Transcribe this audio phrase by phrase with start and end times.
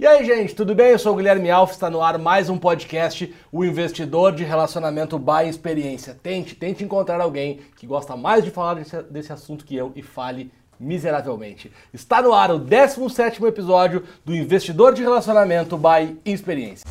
[0.00, 0.92] E aí, gente, tudo bem?
[0.92, 5.18] Eu sou o Guilherme Alves, está no ar mais um podcast, o investidor de relacionamento
[5.18, 6.16] by experiência.
[6.22, 10.02] Tente, tente encontrar alguém que gosta mais de falar desse, desse assunto que eu e
[10.02, 11.72] fale miseravelmente.
[11.92, 16.86] Está no ar o 17º episódio do Investidor de Relacionamento by Experiência.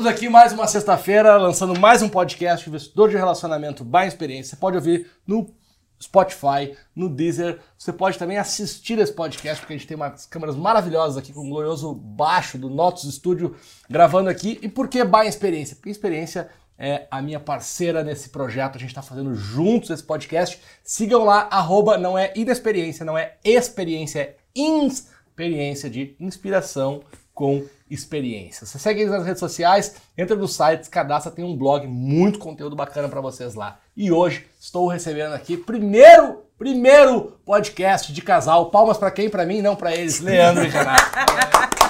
[0.00, 4.52] Estamos aqui mais uma sexta-feira, lançando mais um podcast Investidor de Relacionamento by Experiência.
[4.52, 5.54] Você pode ouvir no
[6.02, 7.60] Spotify, no Deezer.
[7.76, 11.40] Você pode também assistir esse podcast, porque a gente tem umas câmeras maravilhosas aqui com
[11.40, 13.54] o glorioso baixo do Notus Studio
[13.90, 14.58] gravando aqui.
[14.62, 15.76] E por que by Experiência?
[15.76, 18.76] Porque experiência é a minha parceira nesse projeto.
[18.76, 20.58] A gente está fazendo juntos esse podcast.
[20.82, 27.02] Sigam lá, arroba não é inexperiência, não é experiência, é experiência de inspiração
[27.34, 28.66] com experiência.
[28.66, 32.76] Você segue eles nas redes sociais, entra no site, cadastra, tem um blog, muito conteúdo
[32.76, 33.78] bacana para vocês lá.
[33.96, 38.70] E hoje estou recebendo aqui primeiro, primeiro podcast de casal.
[38.70, 39.28] Palmas para quem?
[39.28, 40.20] Para mim, não para eles.
[40.20, 41.10] Leandro e Renato.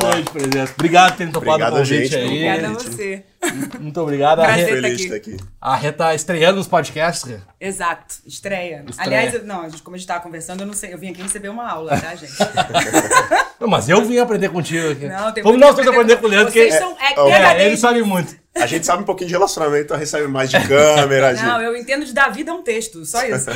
[0.00, 0.72] Grande presença.
[0.74, 2.24] Obrigado por terem topado Obrigado o a convite gente, aí.
[2.26, 2.58] obrigado.
[2.58, 3.24] Obrigada a você.
[3.80, 4.40] Muito obrigado.
[4.40, 4.66] A Prazer.
[4.66, 5.36] Rê, tá Feliz estar aqui.
[5.60, 7.24] a Rê tá estreando nos podcasts.
[7.28, 7.38] Rê.
[7.60, 8.84] Exato, estreia.
[8.88, 9.18] Estreia.
[9.20, 11.10] Aliás, eu- não, a gente, como a gente tava conversando, eu não sei, eu vim
[11.10, 12.32] aqui receber uma aula, tá, gente?
[13.60, 15.06] Não, mas eu vim aprender contigo aqui.
[15.06, 17.48] Não, tem Vamos nós que todos aprender com o Leandro, que são é, é, é,
[17.52, 17.64] PhD.
[17.66, 18.34] ele sabe muito.
[18.56, 21.42] A gente sabe um pouquinho de relacionamento, recebe mais de câmera, de...
[21.42, 23.50] Não, eu entendo de dar vida a um texto, só isso.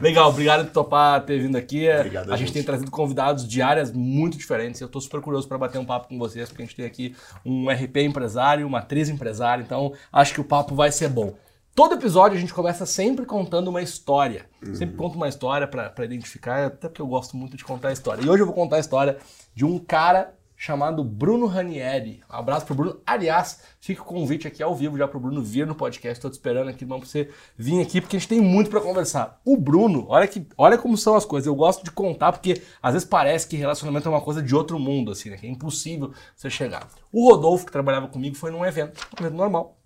[0.00, 1.88] Legal, obrigado por topar ter vindo aqui.
[1.90, 2.54] Obrigado, a gente gente.
[2.54, 4.80] tem trazido convidados de áreas muito diferentes.
[4.80, 7.14] Eu tô super curioso para bater um papo com vocês, porque a gente tem aqui
[7.44, 11.34] um RP empresário, uma atriz empresária, então acho que o papo vai ser bom.
[11.74, 14.46] Todo episódio a gente começa sempre contando uma história.
[14.74, 18.22] Sempre conto uma história para identificar, até porque eu gosto muito de contar a história.
[18.22, 19.18] E hoje eu vou contar a história
[19.54, 22.22] de um cara chamado Bruno Ranieri.
[22.30, 23.00] Um abraço pro Bruno.
[23.06, 26.20] Aliás, fica o convite aqui ao vivo já pro Bruno vir no podcast.
[26.20, 28.80] Tô te esperando aqui, irmão, pra você vir aqui, porque a gente tem muito para
[28.80, 29.40] conversar.
[29.44, 31.46] O Bruno, olha que, olha como são as coisas.
[31.46, 34.78] Eu gosto de contar porque às vezes parece que relacionamento é uma coisa de outro
[34.78, 35.36] mundo, assim, né?
[35.36, 36.88] Que é impossível você chegar.
[37.12, 39.76] O Rodolfo, que trabalhava comigo, foi num evento, um evento normal,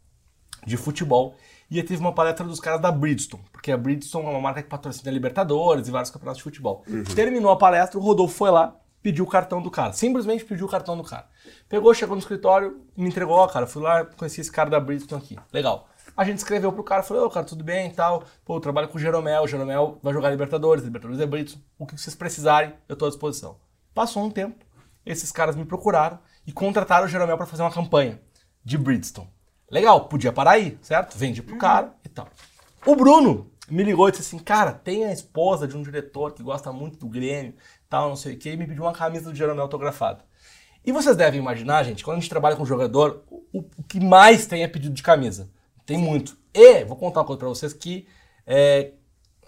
[0.65, 1.35] de futebol.
[1.69, 4.69] E teve uma palestra dos caras da Bridgestone, porque a Bridgestone é uma marca que
[4.69, 6.85] patrocina Libertadores e vários campeonatos de futebol.
[7.15, 9.93] Terminou a palestra, o Rodolfo foi lá, pediu o cartão do cara.
[9.93, 11.27] Simplesmente pediu o cartão do cara.
[11.69, 15.23] Pegou, chegou no escritório, me entregou, ó, cara, fui lá, conheci esse cara da Bridgestone
[15.23, 15.37] aqui.
[15.53, 15.89] Legal.
[16.17, 18.25] A gente escreveu pro cara, falou, ô, cara, tudo bem e tal.
[18.45, 21.65] Pô, eu trabalho com o Jeromel, o Jeromel vai jogar Libertadores, Libertadores é Bridgestone.
[21.79, 23.57] O que vocês precisarem, eu tô à disposição.
[23.95, 24.65] Passou um tempo,
[25.05, 28.21] esses caras me procuraram e contrataram o Jeromel para fazer uma campanha
[28.65, 29.29] de Bridgestone.
[29.71, 31.17] Legal, podia parar aí, certo?
[31.17, 32.29] Vendi pro cara e tal.
[32.85, 36.43] O Bruno me ligou e disse assim, cara, tem a esposa de um diretor que
[36.43, 37.55] gosta muito do Grêmio,
[37.91, 40.25] tal, não sei o que, e me pediu uma camisa do Jeromel autografada.
[40.87, 44.47] E vocês devem imaginar, gente, quando a gente trabalha com jogador, o, o que mais
[44.47, 45.51] tem é pedido de camisa.
[45.85, 46.39] Tem muito.
[46.55, 48.07] E, vou contar uma coisa pra vocês, que
[48.47, 48.93] é,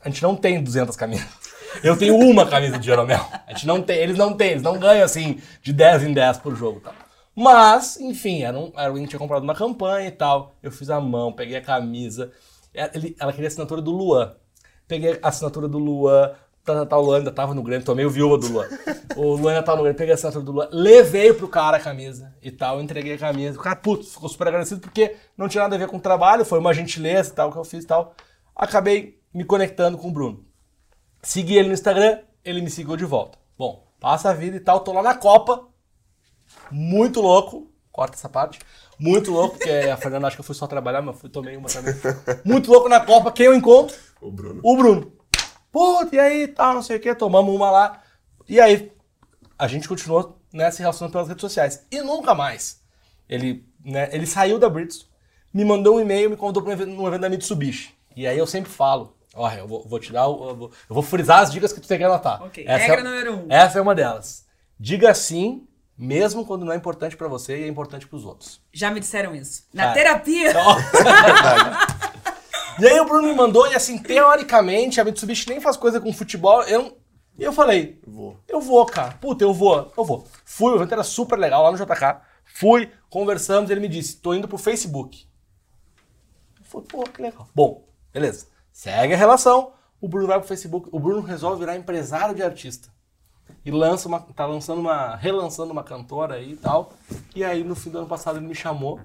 [0.05, 1.27] a gente não tem 200 camisas.
[1.83, 3.25] Eu tenho uma camisa de Jeromel.
[3.47, 6.37] A gente não tem, eles não têm, eles não ganham assim de 10 em 10
[6.39, 6.93] por jogo e tal.
[7.35, 10.55] Mas, enfim, era um, era alguém que tinha comprado uma campanha e tal.
[10.63, 12.31] Eu fiz a mão, peguei a camisa.
[12.75, 14.35] Ela, ele- ela queria a assinatura do Luan.
[14.87, 16.33] Peguei a assinatura do Luan.
[16.65, 18.69] Tá, tá, o Luan ainda tava no Grêmio, tomei o viúva do Luan.
[19.17, 21.81] O Luan ainda tava no Grêmio, peguei a assinatura do Luan, levei pro cara a
[21.81, 23.59] camisa e tal, entreguei a camisa.
[23.59, 26.45] O cara, putz, ficou super agradecido porque não tinha nada a ver com o trabalho,
[26.45, 28.15] foi uma gentileza e tal que eu fiz e tal.
[28.55, 30.45] Acabei me conectando com o Bruno.
[31.21, 33.39] Segui ele no Instagram, ele me seguiu de volta.
[33.59, 35.67] Bom, passa a vida e tal, tô lá na Copa,
[36.71, 38.61] muito louco, corta essa parte,
[38.99, 41.57] muito louco, porque a Fernanda acha que eu fui só trabalhar, mas eu fui, tomei
[41.57, 41.95] uma também.
[42.45, 43.97] Muito louco na Copa, quem eu encontro?
[44.21, 44.61] O Bruno.
[44.63, 45.13] O Bruno.
[45.73, 48.03] Puta, e aí, tal, não sei o que, tomamos uma lá.
[48.49, 48.93] E aí,
[49.59, 51.87] a gente continuou né, se relacionando pelas redes sociais.
[51.91, 52.81] E nunca mais.
[53.29, 55.07] Ele, né, ele saiu da Brits,
[55.53, 57.95] me mandou um e-mail, me convidou para um evento, da Mitsubishi.
[58.15, 60.95] E aí eu sempre falo, olha, eu vou, vou te dar, o- eu vou, eu
[60.95, 62.43] vou frisar as dicas que tu tem que anotar.
[62.43, 63.47] Ok, Essa regra é, número um.
[63.49, 64.45] Essa é uma delas.
[64.79, 65.67] Diga sim,
[65.97, 68.61] mesmo quando não é importante para você e é importante para os outros.
[68.73, 69.65] Já me disseram isso.
[69.73, 69.93] Na Tá.
[69.95, 70.53] terapia.
[72.79, 76.13] E aí o Bruno me mandou, e assim, teoricamente, a Mitsubishi nem faz coisa com
[76.13, 76.63] futebol.
[76.63, 76.97] Eu,
[77.39, 78.37] e eu falei, Vou.
[78.49, 79.13] eu vou, cara.
[79.21, 80.27] Puta, eu vou, eu vou.
[80.45, 82.21] Fui, o evento era super legal lá no JK.
[82.45, 85.27] Fui, conversamos, ele me disse, tô indo pro Facebook.
[86.59, 87.49] Eu falei, pô, que legal.
[87.55, 88.47] Bom, beleza.
[88.73, 89.73] Segue a relação.
[90.01, 90.89] O Bruno vai pro Facebook.
[90.93, 92.89] O Bruno resolve virar empresário de artista.
[93.65, 96.93] E lança uma, tá lançando uma, relançando uma cantora aí e tal.
[97.35, 99.01] E aí no fim do ano passado ele me chamou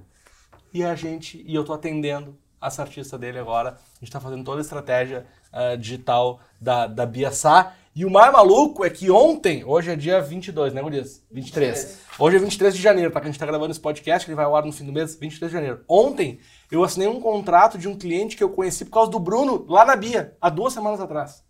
[0.73, 3.71] e a gente, e eu tô atendendo essa artista dele agora.
[3.71, 7.74] A gente tá fazendo toda a estratégia ah, digital da, da Bia Sá.
[7.95, 11.24] E o mais maluco é que ontem, hoje é dia 22, né, Gurias?
[11.31, 11.98] 23.
[12.19, 13.19] Hoje é 23 de janeiro, tá?
[13.19, 15.15] Que a gente tá gravando esse podcast, ele vai ao ar no fim do mês,
[15.15, 15.83] 23 de janeiro.
[15.88, 16.39] Ontem,
[16.71, 19.83] eu assinei um contrato de um cliente que eu conheci por causa do Bruno, lá
[19.83, 21.44] na Bia, há duas semanas atrás.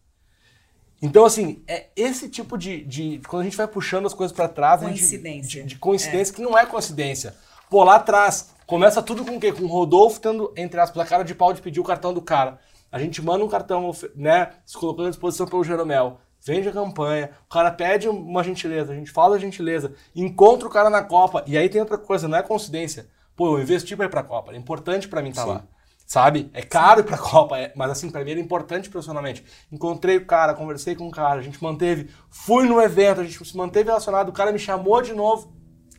[1.02, 2.84] Então, assim, é esse tipo de.
[2.84, 4.80] de quando a gente vai puxando as coisas pra trás.
[4.82, 5.64] gente- Coincidência.
[5.64, 7.36] de, de coincidência que não é coincidência.
[7.70, 9.52] Pô, lá atrás, começa tudo com o quê?
[9.52, 12.22] Com o Rodolfo tendo, entre aspas, a cara de pau de pedir o cartão do
[12.22, 12.60] cara.
[12.92, 14.52] A gente manda um cartão, né?
[14.66, 16.20] Se colocando à disposição pelo Jeromel.
[16.46, 20.72] Vende a campanha, o cara pede uma gentileza, a gente fala a gentileza, encontra o
[20.72, 21.44] cara na Copa.
[21.48, 23.08] E aí tem outra coisa, não é coincidência.
[23.36, 25.64] Pô, eu investi pra ir pra Copa, é importante pra mim estar lá.
[26.06, 26.50] Sabe?
[26.54, 29.44] É caro ir pra Copa, é- mas assim, pra mim era importante profissionalmente.
[29.70, 33.44] Encontrei o cara, conversei com o cara, a gente manteve, fui no evento, a gente
[33.44, 35.52] se manteve relacionado, o cara me chamou de novo.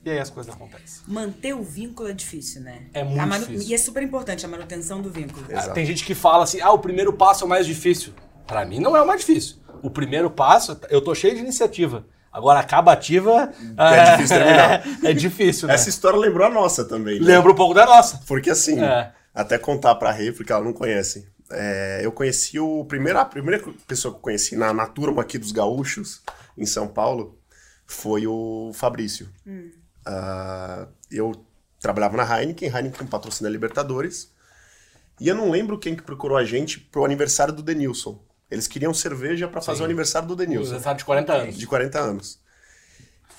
[0.04, 1.02] E aí as coisas acontecem.
[1.06, 2.82] Manter o vínculo é difícil, né?
[2.94, 3.68] É muito manu- difícil.
[3.70, 5.44] E é super importante a manutenção do vínculo.
[5.50, 5.74] Exato.
[5.74, 8.12] Tem gente que fala assim: ah, o primeiro passo é o mais difícil.
[8.46, 9.56] Pra mim não é o mais difícil.
[9.82, 12.06] O primeiro passo, eu tô cheio de iniciativa.
[12.32, 13.52] Agora, a acabativa.
[13.76, 14.84] É difícil terminar.
[15.04, 15.74] É, difícil, né?
[15.74, 17.18] Essa história lembrou a nossa também.
[17.20, 17.26] né?
[17.26, 18.20] Lembra um pouco da nossa.
[18.26, 19.12] Porque assim, É.
[19.34, 21.28] até contar pra Rê, porque ela não conhece.
[21.50, 25.38] É, eu conheci o primeiro, a primeira pessoa que eu conheci na, na turma aqui
[25.38, 26.22] dos gaúchos,
[26.56, 27.38] em São Paulo,
[27.86, 29.28] foi o Fabrício.
[30.10, 31.32] Ah, eu
[31.78, 34.32] trabalhava na Heineken, Heineken patrocina a Libertadores.
[35.20, 38.19] E eu não lembro quem que procurou a gente pro aniversário do Denilson.
[38.50, 39.82] Eles queriam cerveja pra fazer Sim.
[39.82, 41.58] o aniversário do Denilson, Aniversário de 40 anos.
[41.58, 42.40] de 40 anos.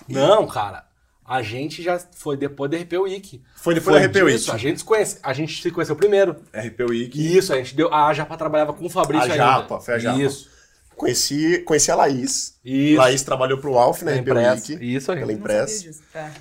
[0.08, 0.86] Não, cara.
[1.26, 3.42] A gente já foi depois da RP Week.
[3.56, 4.36] Foi depois da RP Week.
[4.36, 5.20] Isso, a gente se conhece.
[5.24, 6.36] A gente se conheceu primeiro.
[6.54, 7.38] RP Week.
[7.38, 7.92] Isso, a gente deu.
[7.94, 9.38] A Japa trabalhava com o Fabrício A ainda.
[9.46, 10.20] Japa, foi a Japa.
[10.22, 10.50] Isso.
[10.96, 12.60] Conheci, conheci a Laís.
[12.66, 12.98] Isso.
[12.98, 14.28] Laís trabalhou pro Alf na Na RP.
[14.32, 14.96] Week.
[14.96, 15.20] Isso aí.
[15.20, 15.84] Pela Não sabia Impress.
[15.84, 16.02] disso.
[16.12, 16.32] Tá.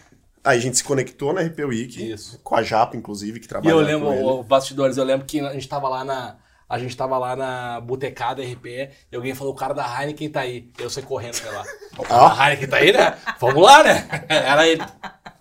[0.49, 2.11] Aí a gente se conectou na RP Week.
[2.11, 2.41] Isso.
[2.43, 5.53] Com a Japa, inclusive, que E trabalha eu lembro, o bastidores, eu lembro que a
[5.53, 6.37] gente tava lá na.
[6.67, 8.67] A gente tava lá na botecada RP
[9.13, 10.71] e alguém falou: o cara da Heineken tá aí.
[10.79, 11.65] Eu saí correndo pra lá.
[11.99, 13.19] O cara da Heineken tá aí, né?
[13.39, 14.09] Vamos lá, né?
[14.27, 14.83] Era ele.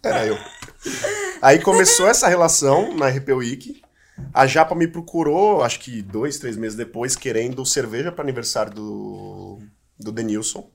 [0.04, 0.38] Era eu.
[1.42, 3.82] Aí começou essa relação na RP Week.
[4.34, 9.60] A Japa me procurou, acho que dois, três meses depois, querendo cerveja para aniversário do,
[9.98, 10.70] do Denilson.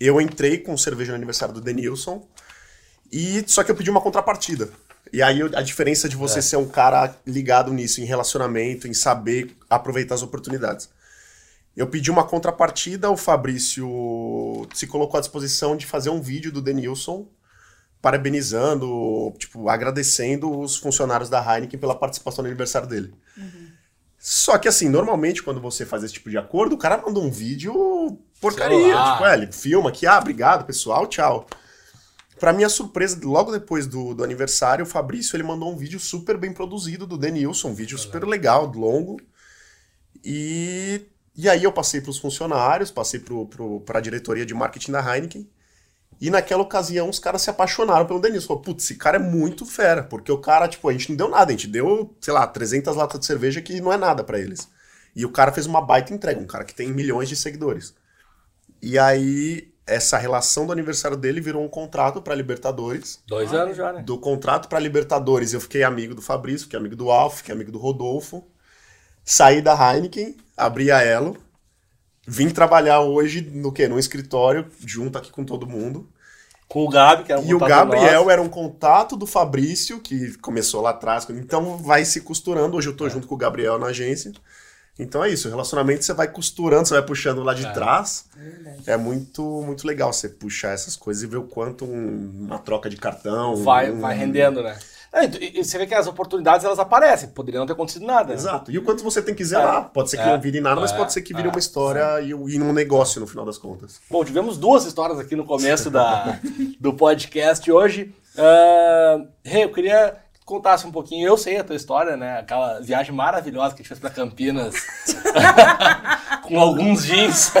[0.00, 2.26] Eu entrei com cerveja no aniversário do Denilson.
[3.10, 4.70] E só que eu pedi uma contrapartida.
[5.12, 9.56] E aí a diferença de você ser um cara ligado nisso, em relacionamento, em saber
[9.68, 10.90] aproveitar as oportunidades.
[11.74, 16.60] Eu pedi uma contrapartida, o Fabrício se colocou à disposição de fazer um vídeo do
[16.60, 17.26] Denilson
[18.00, 23.12] parabenizando, tipo, agradecendo os funcionários da Heineken pela participação no aniversário dele.
[24.18, 27.30] Só que assim, normalmente quando você faz esse tipo de acordo, o cara manda um
[27.30, 28.76] vídeo porcaria.
[28.76, 29.12] Celular.
[29.12, 31.46] Tipo, é, ele filma aqui, ah, obrigado pessoal, tchau.
[32.38, 36.36] Pra minha surpresa, logo depois do, do aniversário, o Fabrício ele mandou um vídeo super
[36.36, 39.20] bem produzido do Denilson, um vídeo super legal, longo.
[40.24, 41.06] E,
[41.36, 43.46] e aí eu passei pros funcionários, passei pro,
[43.80, 45.48] pra diretoria de marketing da Heineken.
[46.20, 48.48] E naquela ocasião os caras se apaixonaram pelo Denilson.
[48.48, 50.02] Falaram, putz, esse cara é muito fera.
[50.02, 51.50] Porque o cara, tipo, a gente não deu nada.
[51.50, 54.68] A gente deu, sei lá, 300 latas de cerveja que não é nada pra eles.
[55.14, 56.40] E o cara fez uma baita entrega.
[56.40, 57.94] Um cara que tem milhões de seguidores.
[58.82, 63.20] E aí, essa relação do aniversário dele virou um contrato pra Libertadores.
[63.26, 64.02] Dois anos já, né?
[64.02, 67.72] Do contrato pra Libertadores, eu fiquei amigo do Fabrício, fiquei amigo do Alf, fiquei amigo
[67.72, 68.44] do Rodolfo.
[69.24, 71.36] Saí da Heineken, abri a Elo.
[72.26, 73.88] Vim trabalhar hoje no quê?
[73.88, 76.08] Num escritório, junto aqui com todo mundo.
[76.68, 78.30] Com o Gabi, que era um E o Gabriel nosso.
[78.30, 81.26] era um contato do Fabrício, que começou lá atrás.
[81.30, 82.76] Então vai se costurando.
[82.76, 82.96] Hoje eu É.
[82.96, 84.32] tô junto com o Gabriel na agência.
[84.98, 87.70] Então é isso, o relacionamento você vai costurando, você vai puxando lá de É.
[87.72, 88.24] trás.
[88.36, 88.82] Verdade.
[88.86, 92.90] É muito, muito legal você puxar essas coisas e ver o quanto um- uma troca
[92.90, 93.56] de cartão.
[93.56, 94.76] Vai, um- vai rendendo, né?
[95.10, 97.30] É, E, e você vê que as oportunidades elas aparecem.
[97.30, 98.28] Poderia não ter acontecido nada.
[98.28, 98.34] né?
[98.34, 98.70] Exato.
[98.70, 99.88] E o quanto você tem que zelar.
[99.90, 100.26] Pode ser que É.
[100.32, 100.96] não vire nada, mas É.
[100.96, 101.50] pode ser que vire É.
[101.50, 104.00] uma história e, e um negócio no final das contas.
[104.10, 106.38] Bom, tivemos duas histórias aqui no começo da,
[106.78, 108.12] do podcast hoje.
[109.44, 111.28] Rê, eu queria que contasse um pouquinho.
[111.28, 112.38] Eu sei a tua história, né?
[112.38, 114.74] Aquela viagem maravilhosa que a gente fez pra Campinas
[116.42, 117.52] com alguns jeans.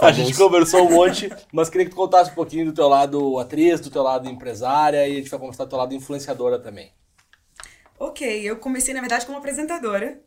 [0.00, 3.38] a gente conversou um monte, mas queria que tu contasse um pouquinho do teu lado
[3.40, 6.92] atriz, do teu lado empresária e a gente vai conversar do teu lado influenciadora também.
[7.98, 10.20] Ok, eu comecei, na verdade, como apresentadora,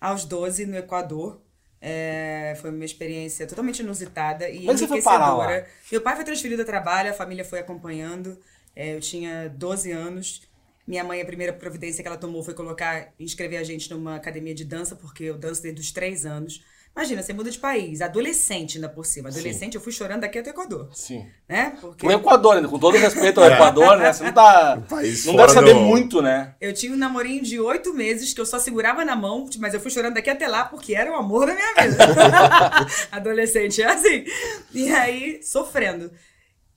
[0.00, 1.40] aos 12, no Equador.
[1.80, 5.44] É, foi uma experiência totalmente inusitada e Como é que você foi parar lá?
[5.44, 5.68] enriquecedora.
[5.92, 8.36] Meu pai foi transferido a trabalho, a família foi acompanhando.
[8.74, 10.42] É, eu tinha 12 anos.
[10.86, 14.54] Minha mãe, a primeira providência que ela tomou foi colocar, inscrever a gente numa academia
[14.54, 16.62] de dança, porque eu danço desde os 3 anos.
[16.94, 19.28] Imagina, você muda de país, adolescente ainda por cima.
[19.28, 20.88] Adolescente, eu fui chorando daqui até o Equador.
[20.94, 21.26] Sim.
[21.46, 21.76] Né?
[21.78, 24.10] Porque O Equador, ainda, com todo respeito ao Equador, né?
[24.10, 24.80] Você não tá.
[24.88, 26.54] país Não deve saber do- muito, né?
[26.58, 29.80] eu tinha um namorinho de oito meses que eu só segurava na mão, mas eu
[29.80, 31.98] fui chorando daqui até lá porque era o amor da minha vida.
[33.12, 34.24] Adolescente é assim.
[34.72, 36.10] E aí, sofrendo.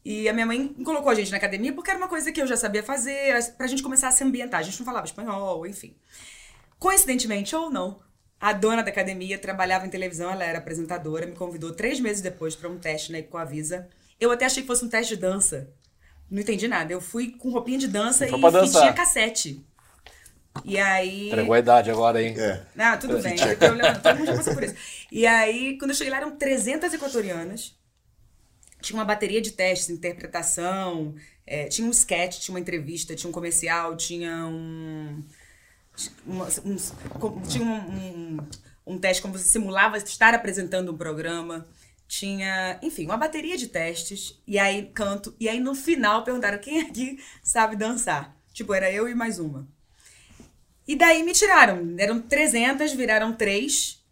[0.04, 2.48] E a minha mãe colocou a gente na academia porque era uma coisa que eu
[2.48, 4.60] já sabia fazer, pra gente começar a se ambientar.
[4.60, 5.96] A gente não falava espanhol, enfim.
[6.78, 8.00] Coincidentemente ou não,
[8.40, 12.56] a dona da academia trabalhava em televisão, ela era apresentadora, me convidou três meses depois
[12.56, 13.90] para um teste na Ecoavisa.
[14.20, 15.70] Eu até achei que fosse um teste de dança.
[16.32, 16.94] Não entendi nada.
[16.94, 19.66] Eu fui com roupinha de dança e tinha cassete.
[20.64, 21.28] E aí.
[21.28, 22.36] Entregou a idade agora, hein?
[22.38, 22.62] É.
[22.78, 23.36] Ah, tudo bem.
[23.40, 24.76] Eu lembro, todo mundo já passou por isso.
[25.12, 27.79] E aí, quando eu cheguei lá, eram 300 equatorianas.
[28.82, 33.34] Tinha uma bateria de testes, interpretação, é, tinha um sketch, tinha uma entrevista, tinha um
[33.34, 35.24] comercial, tinha um.
[36.26, 36.48] uma-
[37.20, 38.38] com- tinha um, um,
[38.88, 41.68] um teste como você simulava estar apresentando um programa.
[42.08, 44.42] Tinha, enfim, uma bateria de testes.
[44.48, 45.36] E aí, canto.
[45.40, 48.36] E aí, no final, perguntaram quem aqui sabe dançar.
[48.54, 49.68] Tipo, era eu e mais uma.
[50.88, 51.96] E daí me tiraram.
[52.00, 54.04] Eram 300, viraram três.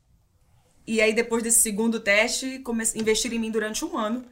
[0.85, 4.25] E aí, depois desse segundo teste, comecei, investiram em mim durante um ano.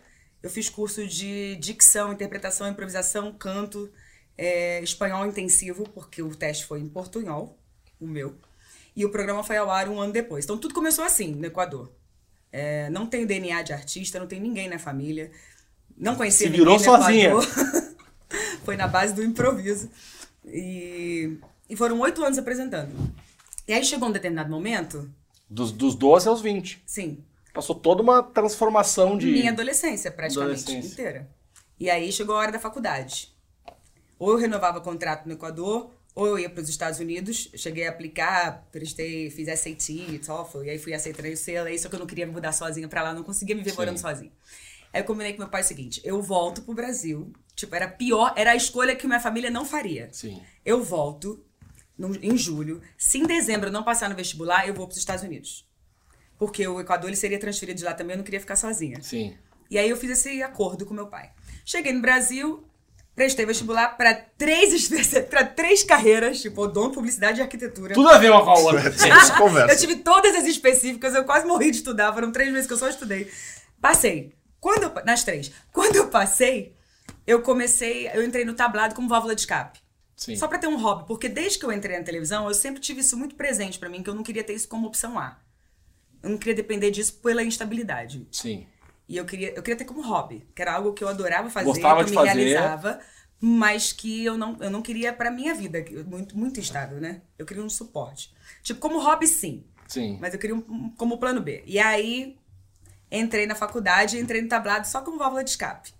[0.46, 3.92] Eu fiz curso de dicção, interpretação, improvisação, canto,
[4.38, 7.58] é, espanhol intensivo, porque o teste foi em portunhol,
[8.00, 8.38] o meu.
[8.96, 10.46] E o programa foi ao ar um ano depois.
[10.46, 11.92] Então, tudo começou assim, no Equador.
[12.52, 15.32] É, não tenho DNA de artista, não tem ninguém na família.
[15.98, 17.32] Não conhecia Se virou ninguém sozinha.
[18.64, 19.90] Foi na base do improviso.
[20.46, 22.94] E, e foram oito anos apresentando.
[23.68, 25.12] E aí chegou um determinado momento,
[25.50, 26.84] Dos, dos 12 aos 20.
[26.86, 27.24] sim,
[27.56, 29.28] Passou toda uma transformação de.
[29.28, 30.94] minha adolescência, praticamente Adolescência.
[30.94, 31.30] inteira.
[31.80, 33.34] E aí chegou a hora da faculdade.
[34.20, 37.50] Ou eu renovava contrato no Equador, ou eu ia para os Estados Unidos.
[37.54, 41.90] Eu Cheguei a aplicar, prestei, fiz SAT, TOEFL, e aí fui aceitando o CLA, só
[41.90, 43.78] que eu não queria me mudar sozinha para lá, não conseguia me ver Sim.
[43.78, 44.32] morando sozinha.
[44.94, 48.34] Aí eu combinei com meu pai o seguinte, eu volto pro Brasil, tipo, era pior,
[48.38, 50.08] era a escolha que minha família não faria.
[50.14, 50.42] Sim.
[50.64, 51.44] Eu volto
[51.98, 52.82] no- em julho.
[52.98, 55.66] Se em dezembro eu não passar no vestibular, eu vou para os Estados Unidos.
[56.38, 59.02] Porque o Equador ele seria transferido de lá também, eu não queria ficar sozinha.
[59.02, 59.36] Sim.
[59.70, 61.32] E aí eu fiz esse acordo com meu pai.
[61.66, 62.64] Cheguei no Brasil,
[63.16, 64.90] prestei vestibular para três
[65.30, 67.94] para três carreiras, tipo odonto, publicidade e arquitetura.
[67.94, 68.92] Tudo a ver uma com a outra.
[69.38, 69.74] Conversa.
[69.74, 72.78] Eu tive todas as específicas, eu quase morri de estudar, foram três meses que eu
[72.78, 73.32] só estudei.
[73.82, 74.34] Passei.
[74.60, 75.52] Quando eu, nas três.
[75.72, 76.76] Quando eu passei,
[77.26, 79.80] eu comecei, eu entrei no tablado como válvula de escape.
[80.16, 80.36] Sim.
[80.36, 83.02] Só pra ter um hobby, porque desde que eu entrei na televisão, eu sempre tive
[83.02, 85.38] isso muito presente pra mim, que eu não queria ter isso como opção A.
[86.26, 88.28] Eu não queria depender disso pela instabilidade.
[88.32, 88.66] Sim.
[89.08, 91.68] E eu queria, eu queria ter como hobby, que era algo que eu adorava fazer,
[91.68, 92.34] Gostava que eu me fazer.
[92.34, 93.00] realizava,
[93.40, 97.22] mas que eu não, eu não queria pra minha vida, muito, muito instável, né?
[97.38, 98.34] Eu queria um suporte.
[98.64, 99.64] Tipo, como hobby, sim.
[99.88, 100.18] Sim.
[100.20, 101.62] Mas eu queria um- como plano B.
[101.68, 102.36] E aí,
[103.12, 105.94] entrei na faculdade, entrei no tablado só como válvula de escape.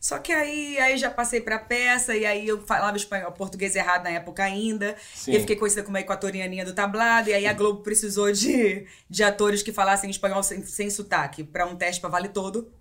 [0.00, 4.04] Só que aí, aí já passei pra peça, e aí eu falava espanhol, português errado
[4.04, 4.96] na época ainda.
[5.14, 5.32] Sim.
[5.32, 8.86] E eu fiquei conhecida como a equatorianinha do tablado, e aí a Globo precisou de,
[9.10, 12.72] de atores que falassem espanhol sem, sem sotaque pra um teste pra Vale Todo.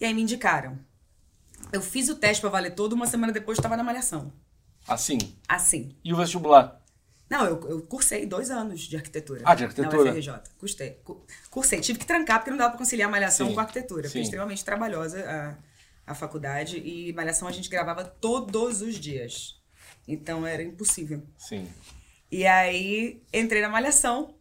[0.00, 0.78] E aí me indicaram.
[1.70, 4.32] Eu fiz o teste pra Vale Todo, uma semana depois eu tava na Malhação.
[4.86, 5.18] Assim.
[5.46, 5.94] Assim.
[6.02, 6.80] E o vestibular?
[7.28, 9.42] Não, eu, eu cursei dois anos de arquitetura.
[9.44, 10.02] Ah, de arquitetura.
[10.04, 10.32] Na UFRJ.
[10.56, 10.92] Custei.
[11.04, 11.78] Cu- Cursei.
[11.80, 14.06] Tive que trancar porque não dava pra conciliar malhação Sim, com arquitetura.
[14.08, 14.12] sim.
[14.12, 15.67] Foi extremamente trabalhosa a,
[16.08, 16.78] a faculdade.
[16.78, 19.56] E malhação a gente gravava todos os dias.
[20.06, 21.22] Então era impossível.
[21.36, 21.68] Sim.
[22.32, 24.34] E aí entrei na malhação.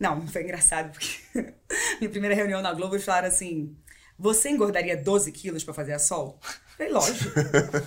[0.00, 1.16] Não, foi engraçado porque
[2.00, 3.76] minha primeira reunião na Globo eles falaram assim:
[4.18, 6.40] Você engordaria 12 quilos pra fazer a sol?
[6.76, 7.30] Falei, lógico.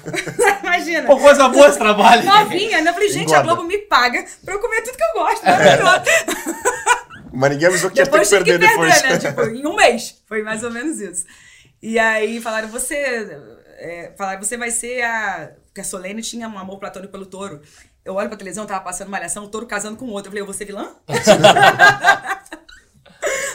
[0.64, 1.08] Imagina.
[1.08, 2.24] Pô, coisa boa esse trabalho.
[2.24, 2.92] Novinha, né?
[2.92, 3.56] Eu falei, gente, a Engorda.
[3.56, 5.44] Globo me paga pra eu comer tudo que eu gosto.
[7.34, 9.04] Mas ninguém avisou que ia ter que tive que perder perder, depois.
[9.04, 9.18] né?
[9.18, 10.22] Tipo, em um mês.
[10.28, 11.26] Foi mais ou menos isso.
[11.86, 12.96] E aí falaram, você.
[13.78, 15.54] É, falaram, você vai ser a.
[15.68, 17.62] Porque a Solene tinha um amor platônico pelo touro.
[18.04, 20.30] Eu olho pra televisão, tava passando malhação, o touro casando com o outro.
[20.30, 20.96] Eu falei, eu vou ser vilã?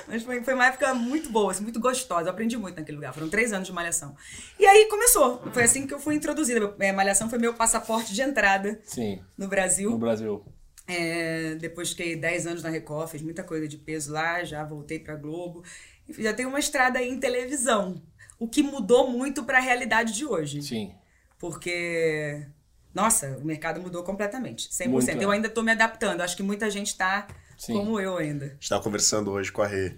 [0.07, 2.29] Mas foi, foi uma época muito boa, assim, muito gostosa.
[2.29, 3.13] Eu aprendi muito naquele lugar.
[3.13, 4.15] Foram três anos de malhação.
[4.61, 5.43] E aí começou.
[5.53, 6.73] Foi assim que eu fui introduzida.
[6.79, 9.21] É, malhação foi meu passaporte de entrada Sim.
[9.37, 9.91] no Brasil.
[9.91, 10.45] No Brasil.
[10.87, 15.01] É, depois fiquei 10 anos na Record, fiz muita coisa de peso lá, já voltei
[15.01, 15.65] pra Globo.
[16.09, 18.01] Enfim, já tenho uma estrada aí em televisão.
[18.41, 20.63] O que mudou muito pra realidade de hoje.
[20.63, 20.95] Sim.
[21.39, 22.47] Porque,
[22.95, 24.71] nossa, o mercado mudou completamente.
[24.71, 24.89] 100%.
[24.89, 25.37] Muito, eu é.
[25.37, 26.23] ainda tô me adaptando.
[26.23, 27.29] Acho que muita gente tá
[27.59, 27.75] Sim.
[27.75, 28.47] como eu ainda.
[28.47, 29.95] A gente estava conversando hoje com a Rê.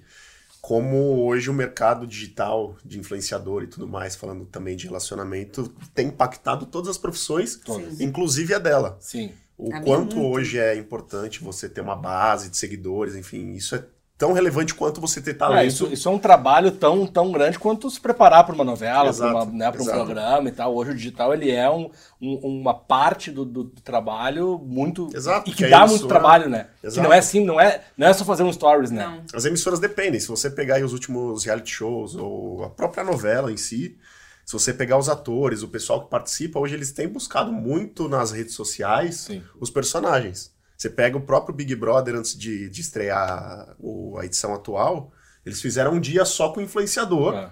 [0.61, 6.09] Como hoje o mercado digital de influenciador e tudo mais, falando também de relacionamento, tem
[6.09, 8.01] impactado todas as profissões, Todas.
[8.01, 8.97] inclusive a dela.
[9.01, 9.33] Sim.
[9.57, 13.85] O A quanto hoje é importante você ter uma base de seguidores, enfim, isso é
[14.23, 15.67] tão relevante quanto você ter É, talento.
[15.67, 19.47] isso, isso é um trabalho tão, tão grande quanto se preparar para uma novela, para
[19.47, 20.77] né, um programa e tal.
[20.77, 25.09] Hoje o digital ele é um, um- uma parte do, do trabalho muito.
[25.13, 26.69] Exato, E que que a dá muito trabalho, né?
[26.81, 27.03] Que Exato.
[27.09, 29.05] não é assim, não é, não é só fazer um stories, né?
[29.05, 29.25] Não.
[29.35, 30.21] As emissoras dependem.
[30.21, 33.99] Se você pegar aí os últimos reality shows ou a própria novela em si,
[34.47, 38.31] se você pegar os atores, o pessoal que participa, hoje eles têm buscado muito nas
[38.31, 39.43] redes sociais Sim.
[39.61, 40.52] os personagens.
[40.83, 45.13] Você pega o próprio Big Brother antes de, de estrear o- a edição atual,
[45.47, 47.51] eles fizeram um dia só com o influenciador É.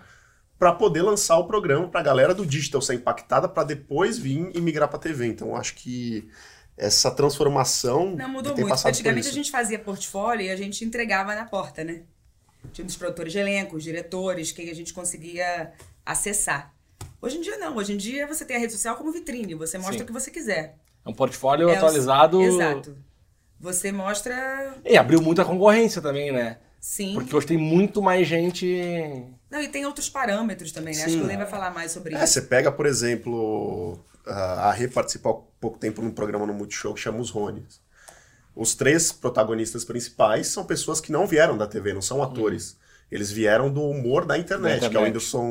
[0.58, 4.50] para poder lançar o programa para a galera do digital ser impactada para depois vir
[4.52, 5.26] e migrar para TV.
[5.28, 6.28] Então acho que
[6.76, 8.88] essa transformação Não, mudou muito.
[8.88, 12.02] Antigamente a gente fazia portfólio e a gente entregava na porta, né?
[12.72, 15.70] Tinha os produtores de elenco, os diretores, quem a gente conseguia
[16.04, 16.74] acessar.
[17.22, 17.76] Hoje em dia não.
[17.76, 19.54] Hoje em dia você tem a rede social como vitrine.
[19.54, 20.02] Você mostra Sim.
[20.02, 20.76] o que você quiser.
[21.06, 22.42] É um portfólio É o- atualizado.
[22.42, 22.96] Exato.
[23.60, 24.74] Você mostra.
[24.84, 26.58] E abriu muita concorrência também, né?
[26.80, 27.12] Sim.
[27.12, 28.66] Porque hoje tem muito mais gente.
[29.50, 31.02] Não, e tem outros parâmetros também, né?
[31.02, 31.18] Acho Sim.
[31.28, 32.32] que o vai falar mais sobre É, isso.
[32.32, 36.94] você pega, por exemplo, a a Rê participou há pouco tempo num programa no Multishow
[36.94, 37.80] que chama Os Rones.
[38.56, 42.78] Os três protagonistas principais são pessoas que não vieram da TV, não são atores.
[43.10, 45.02] Eles vieram do humor da internet, Da que é o.
[45.02, 45.46] Whindersson,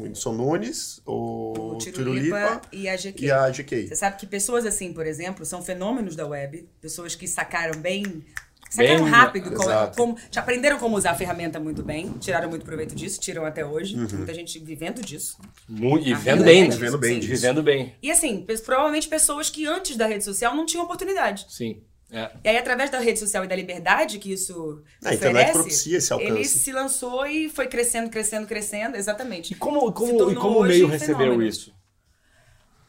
[0.00, 3.24] Whindersson Nunes, o, O Tirulipa Tirulipa e a GQ.
[3.24, 3.86] e a GK.
[3.88, 8.24] Você sabe que pessoas assim, por exemplo, são fenômenos da web, pessoas que sacaram bem.
[8.70, 12.66] Sacaram Bem, rápido, como, como- já aprenderam como usar a ferramenta muito bem, tiraram muito
[12.66, 13.96] proveito disso, tiram até hoje.
[13.96, 14.06] Uhum.
[14.18, 15.38] Muita gente vivendo disso.
[15.66, 16.74] mu- E vivendo bem, é, né?
[16.74, 17.32] vivendo bem Sim, disso.
[17.32, 17.94] Vivendo bem.
[18.02, 21.46] E assim, provavelmente pessoas que antes da rede social não tinham oportunidade.
[21.48, 21.80] Sim.
[22.10, 22.30] É.
[22.42, 25.98] E aí, através da rede social e da liberdade que isso A internet oferece, propicia
[25.98, 26.30] esse alcance.
[26.32, 29.52] ele se lançou e foi crescendo, crescendo, crescendo, exatamente.
[29.52, 31.42] E como, como, e como o meio um recebeu fenômeno.
[31.42, 31.76] isso?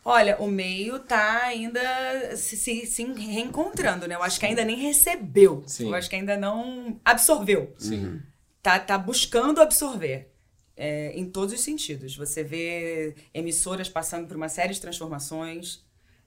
[0.04, 1.82] Olha, o meio tá ainda
[2.38, 4.16] se, se, se reencontrando, né?
[4.16, 5.64] Eu acho que ainda nem recebeu.
[5.68, 5.90] Sim.
[5.90, 7.74] Eu acho que ainda não absorveu.
[7.78, 8.22] Sim.
[8.64, 10.32] Tá, tá buscando absorver.
[10.78, 12.16] é, em todos os sentidos.
[12.16, 15.84] Você vê emissoras passando por uma série de transformações,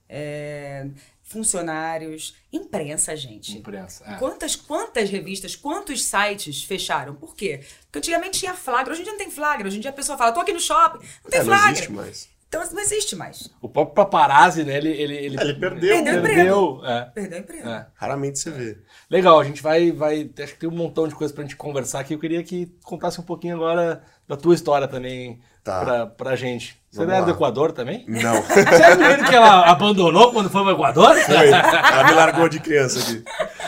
[0.07, 0.87] é,
[1.23, 3.57] funcionários, imprensa, gente.
[3.57, 4.03] Imprensa.
[4.07, 4.15] é.
[4.17, 7.15] Quantas, quantas revistas, quantos sites fecharam?
[7.15, 7.61] Por quê?
[7.85, 9.67] Porque antigamente tinha flagra, hoje em dia não tem flagra.
[9.67, 11.71] Hoje em dia a pessoa fala, tô aqui no shopping, não tem É, não flagra.
[11.71, 12.33] existe mais.
[12.47, 13.49] Então não existe mais.
[13.59, 14.77] O próprio paparazzi, né?
[14.77, 16.19] Ele, ele, ele, Ele perdeu, Perdeu né?
[16.19, 16.81] emprego.
[16.85, 17.01] É.
[17.05, 17.67] Perdeu o emprego.
[17.67, 17.87] É.
[17.95, 18.77] Raramente você vê.
[19.09, 20.29] Legal, a gente vai, vai.
[20.39, 22.13] Acho que tem um montão de coisas pra gente conversar aqui.
[22.13, 25.81] Eu queria que contasse um pouquinho agora da tua história também Tá.
[25.83, 26.79] pra, pra gente.
[26.93, 27.35] Você Vamos era do lá.
[27.35, 28.05] Equador também?
[28.07, 28.39] Não.
[28.45, 31.15] Você é menino que ela abandonou quando foi pro Equador?
[31.15, 31.47] Foi.
[31.47, 33.23] Ela me largou de criança aqui.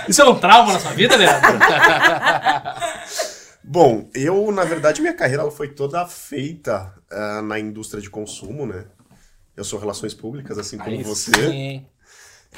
[0.08, 1.58] Isso é um trauma na sua vida, Leandro?
[3.64, 8.68] Bom, eu, na verdade, minha carreira ela foi toda feita ah, na indústria de consumo,
[8.68, 8.86] né?
[9.58, 11.32] Eu sou relações públicas, assim como Aí você.
[11.32, 11.86] sim.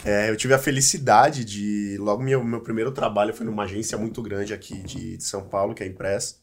[0.04, 1.96] É, eu tive a felicidade de.
[1.98, 5.74] Logo, meu, meu primeiro trabalho foi numa agência muito grande aqui de, de São Paulo,
[5.74, 6.42] que é a Impress.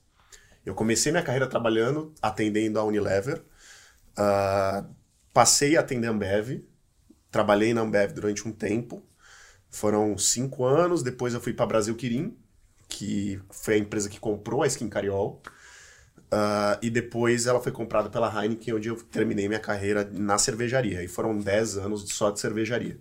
[0.65, 3.43] Eu comecei minha carreira trabalhando, atendendo a Unilever.
[4.17, 4.85] Ah,
[5.33, 6.65] passei a atender Ambev.
[7.31, 9.03] Trabalhei na Ambev durante um tempo.
[9.71, 11.03] Foram cinco anos.
[11.03, 12.37] Depois eu fui para Brasil Quirim,
[12.89, 15.43] que foi a empresa que comprou a Skin Cariol.
[16.31, 21.03] Ah, e depois ela foi comprada pela Heineken, onde eu terminei minha carreira na cervejaria.
[21.03, 22.99] E foram 10 anos só de cervejaria.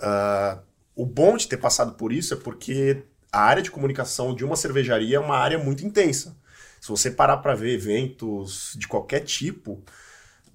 [0.00, 0.60] Ah,
[0.94, 4.56] o bom de ter passado por isso é porque a área de comunicação de uma
[4.56, 6.36] cervejaria é uma área muito intensa.
[6.80, 9.82] Se você parar para ver eventos de qualquer tipo,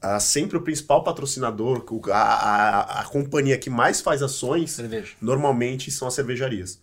[0.02, 5.14] ah, sempre o principal patrocinador, a, a, a companhia que mais faz ações, Cerveja.
[5.22, 6.80] normalmente são as cervejarias.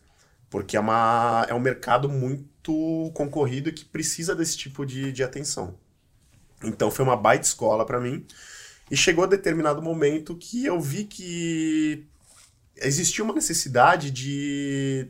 [0.51, 5.23] Porque é, uma, é um mercado muito concorrido e que precisa desse tipo de, de
[5.23, 5.75] atenção.
[6.63, 8.25] Então foi uma baita escola para mim.
[8.91, 12.07] E chegou a determinado momento que eu vi que
[12.77, 15.09] existia uma necessidade de.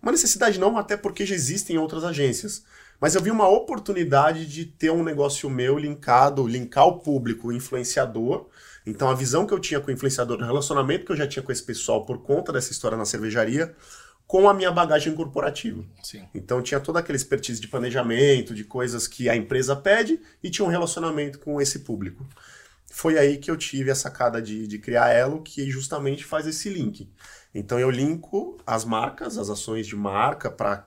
[0.00, 2.62] Uma necessidade não, até porque já existem outras agências.
[3.00, 7.52] Mas eu vi uma oportunidade de ter um negócio meu linkado, linkar o público, o
[7.52, 8.46] influenciador.
[8.84, 11.42] Então a visão que eu tinha com o influenciador, o relacionamento que eu já tinha
[11.42, 13.74] com esse pessoal por conta dessa história na cervejaria,
[14.26, 15.82] com a minha bagagem corporativa.
[16.02, 16.28] Sim.
[16.34, 20.66] Então tinha toda aquela expertise de planejamento, de coisas que a empresa pede e tinha
[20.66, 22.26] um relacionamento com esse público.
[22.90, 26.68] Foi aí que eu tive a sacada de, de criar Elo, que justamente faz esse
[26.68, 27.08] link.
[27.54, 30.86] Então eu linko as marcas, as ações de marca para,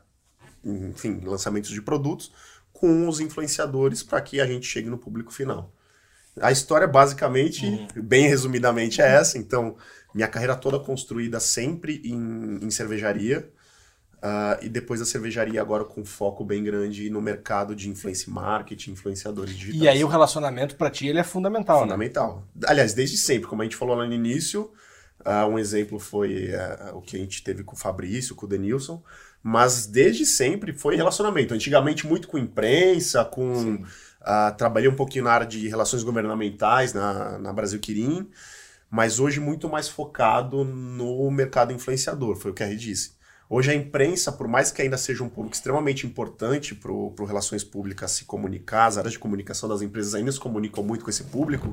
[0.63, 2.32] enfim, lançamentos de produtos
[2.71, 5.71] com os influenciadores para que a gente chegue no público final.
[6.39, 9.38] A história, basicamente, bem resumidamente, é essa.
[9.38, 9.76] Então,
[10.15, 13.52] minha carreira toda construída sempre em, em cervejaria.
[14.21, 18.91] ah, e depois da cervejaria, agora com foco bem grande no mercado de influência marketing,
[18.91, 19.84] influenciadores digitais.
[19.84, 21.84] E aí o relacionamento pra ti ele é fundamental, né?
[21.84, 22.47] Fundamental.
[22.65, 24.71] Aliás, desde sempre, como a gente falou lá no início,
[25.26, 28.50] Uh, um exemplo foi uh, o que a gente teve com o Fabrício, com o
[28.50, 29.04] Denilson.
[29.43, 31.54] Mas desde sempre foi relacionamento.
[31.54, 33.75] Antigamente, muito com imprensa, com.
[34.21, 38.30] Uh, trabalhei um pouquinho na área de relações governamentais na, na Brasil Quirim,
[38.88, 43.13] mas hoje muito mais focado no mercado influenciador, foi o que a Rede disse.
[43.49, 47.63] Hoje a imprensa, por mais que ainda seja um público extremamente importante para o relações
[47.65, 51.25] públicas se comunicar, as áreas de comunicação das empresas ainda se comunicam muito com esse
[51.25, 51.67] público,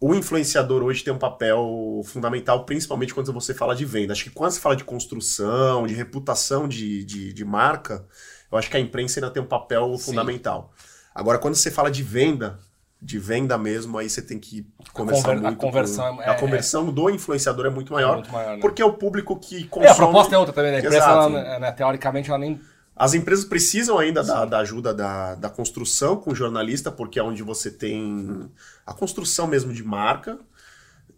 [0.00, 4.14] o influenciador hoje tem um papel fundamental, principalmente quando você fala de venda.
[4.14, 8.06] Acho que quando você fala de construção, de reputação de, de, de marca,
[8.50, 10.04] eu acho que a imprensa ainda tem um papel Sim.
[10.06, 10.72] fundamental.
[11.14, 12.58] Agora, quando você fala de venda,
[13.00, 15.48] de venda mesmo, aí você tem que conversar a muito.
[15.48, 18.54] A conversão, com, é, a conversão é, do influenciador é muito maior, é muito maior
[18.56, 18.58] né?
[18.62, 19.86] porque é o público que consome...
[19.86, 20.78] É, a proposta é outra também, né?
[20.78, 22.58] A empresa, ela, né, teoricamente, ela nem
[23.00, 27.22] as empresas precisam ainda da, da, ajuda da, da construção com o jornalista, porque é
[27.22, 28.50] onde você tem
[28.84, 30.38] a construção mesmo de marca.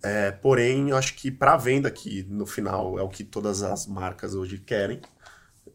[0.01, 3.89] É, porém, eu acho que para venda, que no final é o que todas as
[3.89, 5.01] marcas hoje querem,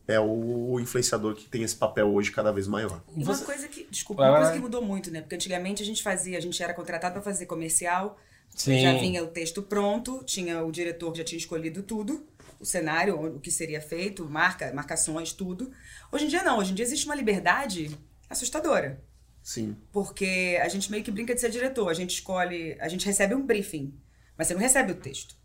[0.08, 3.04] é o influenciador que tem esse papel hoje cada vez maior.
[3.14, 5.20] E uma coisa que, desculpa, uma coisa que mudou muito, né?
[5.20, 8.18] Porque antigamente a gente fazia, a gente era contratado para fazer comercial,
[8.56, 8.80] Sim.
[8.80, 12.26] já vinha o texto pronto, tinha o diretor que já tinha escolhido tudo,
[12.60, 15.72] o cenário, o que seria feito, marca, marcações, tudo.
[16.12, 17.98] Hoje em dia não, hoje em dia existe uma liberdade
[18.30, 19.04] assustadora.
[19.42, 19.78] Sim.
[19.92, 23.34] Porque a gente meio que brinca de ser diretor, a gente escolhe, a gente recebe
[23.34, 23.98] um briefing,
[24.38, 25.36] mas você não recebe o texto.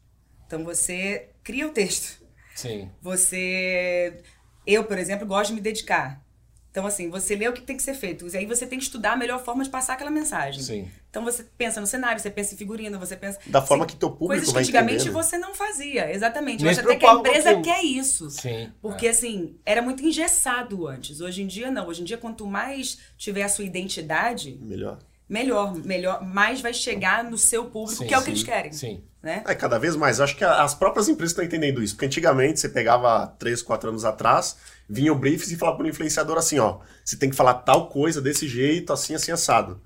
[0.47, 2.23] Então você cria o texto.
[2.55, 2.91] Sim.
[3.01, 4.23] Você
[4.67, 6.25] eu, por exemplo, gosto de me dedicar.
[6.73, 8.27] Então, assim, você lê o que tem que ser feito.
[8.27, 10.63] E aí você tem que estudar a melhor forma de passar aquela mensagem.
[10.63, 10.91] Sim.
[11.11, 13.39] Então você pensa no cenário, você pensa em figurino, você pensa.
[13.47, 16.11] Da forma assim, que teu público coisas que antigamente entender, você não fazia.
[16.11, 16.65] Exatamente.
[16.65, 18.31] Mas até que a empresa quer isso.
[18.31, 18.73] Sim.
[18.81, 19.11] Porque, é.
[19.11, 21.21] assim, era muito engessado antes.
[21.21, 21.89] Hoje em dia, não.
[21.89, 24.59] Hoje em dia, quanto mais tiver a sua identidade.
[24.63, 24.99] Melhor.
[25.29, 28.73] Melhor, melhor, mais vai chegar no seu público, sim, que é o que eles querem.
[28.73, 29.03] Sim.
[29.23, 29.45] Né?
[29.47, 30.21] É, cada vez mais.
[30.21, 31.95] Acho que as próprias empresas estão entendendo isso.
[31.95, 34.57] Porque antigamente você pegava três, quatro anos atrás,
[34.89, 37.89] vinha o briefs e falava para o influenciador assim: ó, você tem que falar tal
[37.89, 39.81] coisa desse jeito, assim, assim, assado.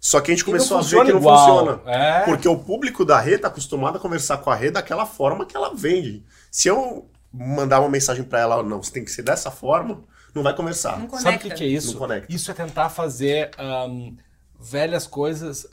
[0.00, 1.58] Só que a gente começou a ver que não igual.
[1.58, 1.80] funciona.
[1.86, 2.24] É.
[2.24, 5.54] Porque o público da rede está acostumado a conversar com a rede daquela forma que
[5.54, 6.24] ela vende.
[6.50, 10.02] Se eu mandar uma mensagem para ela, não, você tem que ser dessa forma,
[10.34, 10.98] não vai conversar.
[10.98, 11.98] Não Sabe o que, que, é isso?
[12.30, 14.16] Isso é tentar fazer um,
[14.58, 15.66] velhas coisas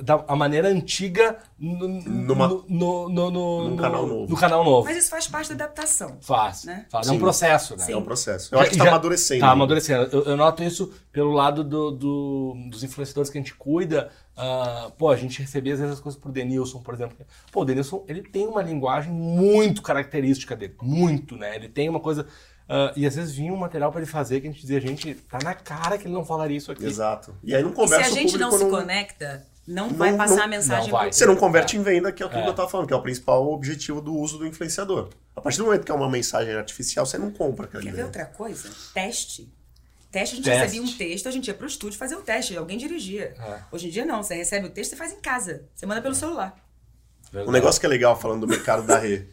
[0.00, 4.30] da a maneira antiga no, Numa, no, no, no, no, no, canal novo.
[4.30, 4.84] no canal novo.
[4.84, 6.16] Mas isso faz parte da adaptação.
[6.20, 6.64] Faz.
[6.64, 6.86] Né?
[6.90, 7.08] faz.
[7.08, 7.84] É um processo, né?
[7.84, 7.92] Sim.
[7.92, 8.54] É um processo.
[8.54, 9.38] Eu acho que está amadurecendo.
[9.38, 10.08] Está amadurecendo.
[10.12, 14.10] Eu, eu, noto isso pelo lado do, do, dos influenciadores que a gente cuida.
[14.36, 17.16] Uh, pô, a gente recebia às vezes as coisas pro Denilson, por exemplo.
[17.50, 20.74] Pô, o Denilson, ele tem uma linguagem muito característica dele.
[20.82, 21.56] Muito, né?
[21.56, 22.26] Ele tem uma coisa...
[22.68, 25.14] Uh, e às vezes vinha um material para ele fazer que a gente dizia, gente,
[25.14, 26.84] tá na cara que ele não falaria isso aqui.
[26.84, 27.32] Exato.
[27.44, 28.70] E aí não conversa e se a gente não se não...
[28.70, 30.90] conecta, não, não vai passar não, a mensagem.
[30.90, 31.12] Não vai.
[31.12, 31.80] Você não converte é.
[31.80, 32.44] em venda, que é aquilo é.
[32.44, 35.10] que eu estava falando, que é o principal objetivo do uso do influenciador.
[35.34, 38.26] A partir do momento que é uma mensagem artificial, você não compra Quer ver outra
[38.26, 38.70] coisa?
[38.94, 39.52] Teste.
[40.10, 40.60] Teste, a gente teste.
[40.62, 43.34] recebia um texto, a gente ia pro estúdio fazer o teste, alguém dirigia.
[43.38, 43.60] É.
[43.72, 45.64] Hoje em dia não, você recebe o texto, você faz em casa.
[45.74, 46.18] Você manda pelo é.
[46.18, 46.56] celular.
[47.30, 47.48] Verdade.
[47.48, 49.28] Um negócio que é legal falando do mercado da rede.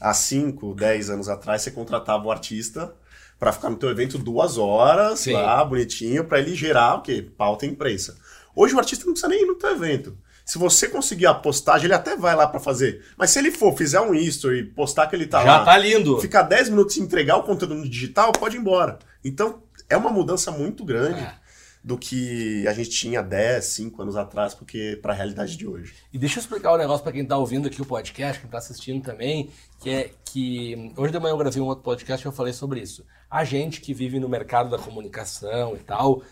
[0.00, 2.94] Há 5, 10 anos atrás, você contratava o artista
[3.38, 5.32] para ficar no teu evento duas horas, Sim.
[5.32, 7.28] lá, bonitinho, para ele gerar o quê?
[7.36, 8.16] Pauta e imprensa.
[8.58, 10.18] Hoje o artista não precisa nem ir no teu evento.
[10.44, 13.04] Se você conseguir a postagem, ele até vai lá para fazer.
[13.16, 15.64] Mas se ele for, fizer um history, postar que ele tá Já lá.
[15.64, 16.18] tá lindo.
[16.20, 18.98] Ficar 10 minutos e entregar o conteúdo no digital, pode ir embora.
[19.24, 21.20] Então, é uma mudança muito grande.
[21.20, 21.34] É
[21.82, 25.94] do que a gente tinha 10, 5 anos atrás, porque para a realidade de hoje.
[26.12, 28.58] E deixa eu explicar um negócio para quem está ouvindo aqui o podcast, quem está
[28.58, 32.32] assistindo também, que é que hoje de manhã eu gravei um outro podcast e eu
[32.32, 33.04] falei sobre isso.
[33.30, 36.22] A gente que vive no mercado da comunicação e tal, uh,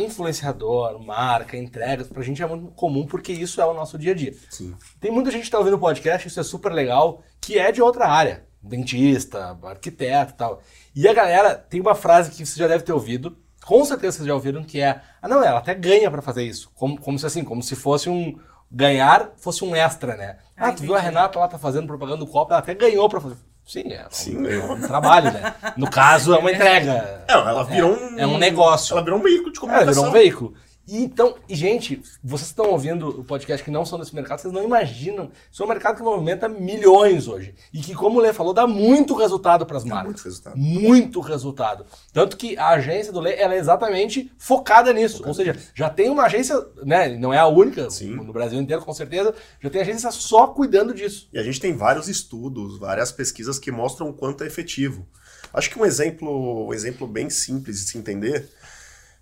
[0.00, 4.12] influenciador, marca, entregas, para a gente é muito comum porque isso é o nosso dia
[4.12, 4.34] a dia.
[4.50, 4.74] Sim.
[5.00, 7.82] Tem muita gente que está ouvindo o podcast, isso é super legal, que é de
[7.82, 10.62] outra área, dentista, arquiteto e tal.
[10.94, 14.26] E a galera tem uma frase que você já deve ter ouvido, com certeza vocês
[14.26, 17.26] já ouviram que é, ah não, ela até ganha para fazer isso, como, como se
[17.26, 18.38] assim, como se fosse um
[18.70, 20.36] ganhar fosse um extra, né?
[20.56, 23.08] Ah, ah tu viu a Renata lá tá fazendo propaganda do copo, ela até ganhou
[23.08, 23.36] para fazer.
[23.64, 25.54] Sim, é Sim, é um trabalho, né?
[25.76, 27.24] No caso, é uma entrega.
[27.26, 28.18] É, ela virou é, um.
[28.18, 28.92] É um negócio.
[28.92, 29.90] Ela virou um veículo de comunicação.
[29.90, 30.54] Ela virou um veículo.
[30.86, 34.62] E então, gente, vocês estão ouvindo o podcast que não são desse mercado, vocês não
[34.62, 35.30] imaginam.
[35.50, 37.54] Isso é um mercado que movimenta milhões hoje.
[37.72, 40.06] E que, como o Lê falou, dá muito resultado para as marcas.
[40.06, 40.56] Muito resultado.
[40.56, 41.86] Muito resultado.
[42.12, 45.18] Tanto que a agência do Lê ela é exatamente focada nisso.
[45.18, 45.30] Focada.
[45.30, 47.16] Ou seja, já tem uma agência, né?
[47.16, 48.14] Não é a única, Sim.
[48.16, 51.28] no Brasil inteiro, com certeza, já tem agência só cuidando disso.
[51.32, 55.06] E a gente tem vários estudos, várias pesquisas que mostram o quanto é efetivo.
[55.52, 58.48] Acho que um exemplo, um exemplo bem simples de se entender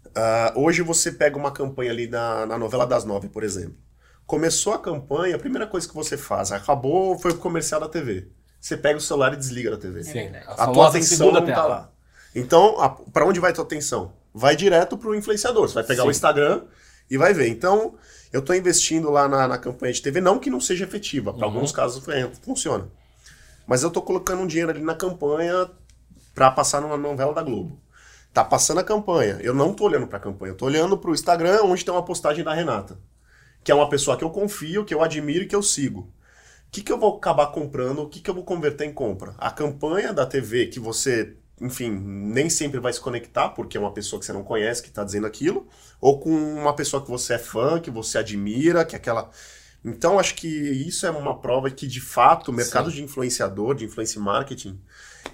[0.08, 3.76] Uh, hoje você pega uma campanha ali na, na novela das nove, por exemplo.
[4.26, 8.28] Começou a campanha, a primeira coisa que você faz, acabou, foi o comercial da TV.
[8.60, 10.04] Você pega o celular e desliga da TV.
[10.04, 10.12] Sim.
[10.12, 10.44] verdade.
[10.48, 11.90] A tua atenção não tá lá.
[12.34, 14.12] Então, a, pra onde vai tua atenção?
[14.32, 15.68] Vai direto pro influenciador.
[15.68, 16.08] Você vai pegar Sim.
[16.08, 16.62] o Instagram
[17.10, 17.48] e vai ver.
[17.48, 17.94] Então,
[18.32, 21.46] eu tô investindo lá na, na campanha de TV, não que não seja efetiva, para
[21.46, 21.54] Uhum.
[21.54, 22.88] alguns casos é, funciona.
[23.66, 25.68] Mas eu tô colocando um dinheiro ali na campanha
[26.34, 27.78] pra passar numa novela da Globo.
[28.32, 29.38] Tá passando a campanha.
[29.42, 32.42] Eu não tô olhando pra campanha, eu tô olhando pro Instagram, onde tem uma postagem
[32.42, 32.98] da Renata.
[33.62, 36.00] Que é uma pessoa que eu confio, que eu admiro e que eu sigo.
[36.00, 38.00] O que, que eu vou acabar comprando?
[38.00, 39.34] O que, que eu vou converter em compra?
[39.36, 43.92] A campanha da TV que você, enfim, nem sempre vai se conectar, porque é uma
[43.92, 45.68] pessoa que você não conhece que está dizendo aquilo,
[46.00, 49.30] ou com uma pessoa que você é fã, que você admira, que é aquela.
[49.84, 53.84] Então, acho que isso é uma prova que, de fato, o mercado de influenciador, de
[53.84, 54.80] influence marketing,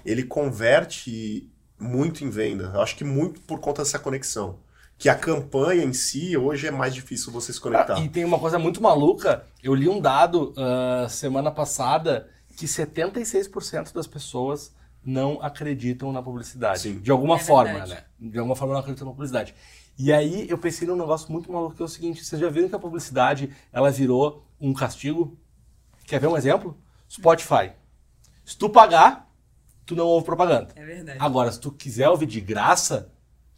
[0.03, 2.71] ele converte muito em venda.
[2.73, 4.57] Eu acho que muito por conta dessa conexão.
[4.97, 7.95] Que a campanha em si, hoje, é mais difícil você se conectar.
[7.95, 9.45] Ah, e tem uma coisa muito maluca.
[9.63, 16.81] Eu li um dado ah, semana passada que 76% das pessoas não acreditam na publicidade.
[16.81, 16.99] Sim.
[16.99, 17.91] De alguma É forma, verdade.
[17.91, 18.03] né?
[18.19, 19.55] De alguma forma não acreditam na publicidade.
[19.97, 22.67] E aí eu pensei num negócio muito maluco que é o seguinte: vocês já viram
[22.67, 25.37] que a publicidade ela virou um castigo?
[26.05, 26.77] Quer ver um exemplo?
[27.09, 27.71] Spotify.
[28.43, 29.28] Se tu pagar,
[29.89, 30.67] tu não ouve propaganda.
[30.75, 31.17] É verdade.
[31.19, 33.09] Agora, se tu quiser ouvir de graça,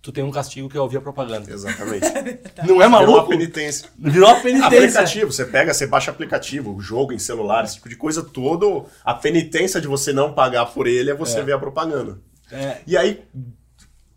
[0.02, 1.52] tu tem um castigo que é ouvir a propaganda.
[1.52, 2.06] Exatamente.
[2.66, 3.28] Não é É uma maluco?
[3.30, 3.90] penitência.
[4.00, 4.68] Virou uma penitência.
[4.78, 8.86] Aplicativo, você pega, você baixa aplicativo, jogo em celular, esse tipo de coisa, todo.
[9.04, 11.44] A penitência de você não pagar por ele é você É.
[11.44, 12.18] ver a propaganda.
[12.52, 13.22] É, E aí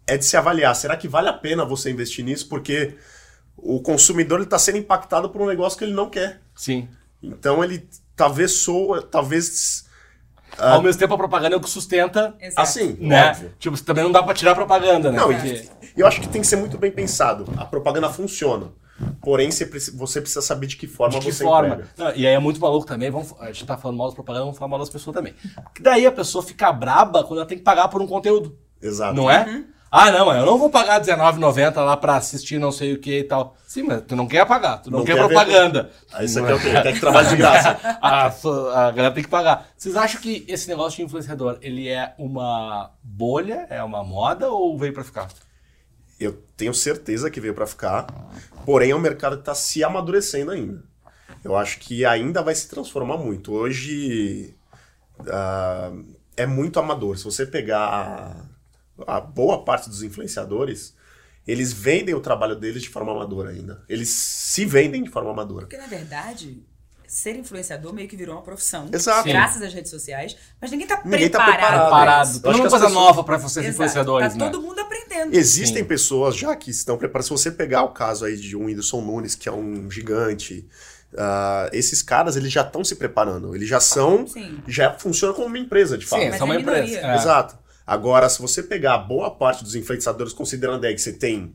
[0.07, 2.49] é de se avaliar, será que vale a pena você investir nisso?
[2.49, 2.95] Porque
[3.57, 6.41] o consumidor está sendo impactado por um negócio que ele não quer.
[6.55, 6.89] sim.
[7.23, 9.84] Então ele talvez soa, talvez.
[10.59, 12.61] Ao mesmo tempo, a propaganda é o que sustenta, Exato.
[12.61, 13.31] Assim, né?
[13.31, 13.53] óbvio.
[13.59, 15.19] Tipo, também não dá pra tirar a propaganda, né?
[15.19, 17.45] Não, Porque- e eu acho que tem que ser muito bem pensado.
[17.57, 18.69] A propaganda funciona.
[19.21, 21.83] Porém, você preci- você precisa saber de que forma de que você forma?
[21.99, 24.45] Não, e aí é muito maluco também, vamos, a gente tá falando mal das propagandas,
[24.47, 25.35] vamos falar mal das pessoas também.
[25.75, 29.15] Que daí a pessoa fica braba quando ela tem que pagar por um conteúdo, Exato.
[29.15, 29.65] não é?
[29.97, 33.23] Ah, não, eu não vou pagar R$19,90 lá pra assistir não sei o que e
[33.23, 33.57] tal.
[33.65, 35.89] Sim, mas tu não quer pagar, tu não, Não quer, quer ver- propaganda.
[36.13, 36.73] Aí você quer o quê?
[36.83, 37.79] Quer que trabalhe de graça.
[38.03, 39.69] a, a galera tem que pagar.
[39.77, 44.77] Vocês acham que esse negócio de influenciador, ele é uma bolha, é uma moda ou
[44.77, 45.29] veio pra ficar?
[46.19, 48.09] Eu tenho certeza que veio para ficar,
[48.67, 50.83] porém é um mercado que está se amadurecendo ainda.
[51.45, 53.53] Eu acho que ainda vai se transformar muito.
[53.53, 54.57] Hoje
[55.29, 55.93] ah,
[56.37, 57.17] é muito amador.
[57.17, 58.54] Se você pegar
[59.07, 60.95] a, boa parte dos influenciadores,
[61.47, 63.83] eles vendem o trabalho deles de forma amadora ainda.
[63.89, 65.67] Eles se vendem de forma amadora.
[65.67, 66.63] Porque, na verdade,
[67.07, 68.89] ser influenciador meio que virou uma profissão.
[68.93, 69.29] Exato.
[69.29, 70.37] Graças às redes sociais.
[70.61, 71.81] Mas ninguém tá Ninguém tá preparado.
[71.83, 72.41] preparado.
[72.41, 73.75] Tem acho uma coisa pessoas- nova pra vocês Exato.
[73.75, 74.51] influenciadores, Tá né?
[74.51, 75.35] todo mundo aprendendo.
[75.35, 75.89] Existem Sim.
[75.89, 77.27] pessoas já que estão preparadas.
[77.27, 80.67] Se você pegar o caso aí de um Whindersson Nunes, que é um gigante,
[81.17, 83.55] ah, esses caras eles já estão se preparando.
[83.55, 84.27] Eles já são.
[84.27, 84.59] Sim.
[84.67, 86.23] Já funcionam como uma empresa, de fato.
[86.23, 86.81] Sim, são uma é minoria.
[86.83, 87.07] empresa.
[87.07, 87.15] É.
[87.17, 87.64] Exato.
[87.87, 91.55] Agora, se você pegar boa parte dos influenciadores, considerando aí que você tem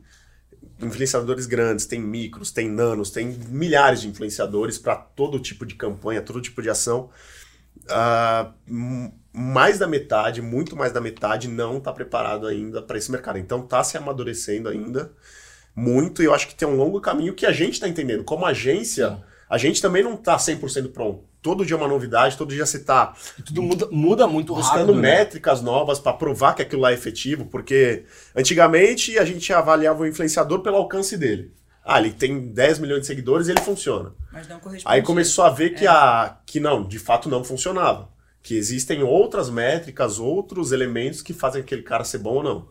[0.80, 6.22] influenciadores grandes, tem micros, tem nanos, tem milhares de influenciadores para todo tipo de campanha,
[6.22, 7.10] todo tipo de ação.
[8.66, 13.38] M- mais da metade, muito mais da metade, não está preparado ainda para esse mercado.
[13.38, 15.12] Então está se amadurecendo ainda
[15.74, 18.24] muito e eu acho que tem um longo caminho que a gente está entendendo.
[18.24, 21.24] Como agência, a gente também não está 100% pronto.
[21.42, 24.78] Todo dia é uma novidade, todo dia você está E tudo muda, muda muito buscando
[24.78, 24.94] rápido.
[24.94, 25.18] né?
[25.18, 28.04] métricas novas para provar que aquilo lá é efetivo, porque
[28.36, 31.52] antigamente a gente avaliava o influenciador pelo alcance dele.
[31.84, 34.12] Ah, ele tem 10 milhões de seguidores e ele funciona.
[34.30, 34.94] Mas não corresponde.
[34.94, 38.08] Aí começou a ver que, a, que não, de fato não funcionava.
[38.42, 42.68] Que existem outras métricas, outros elementos que fazem aquele cara ser bom ou não.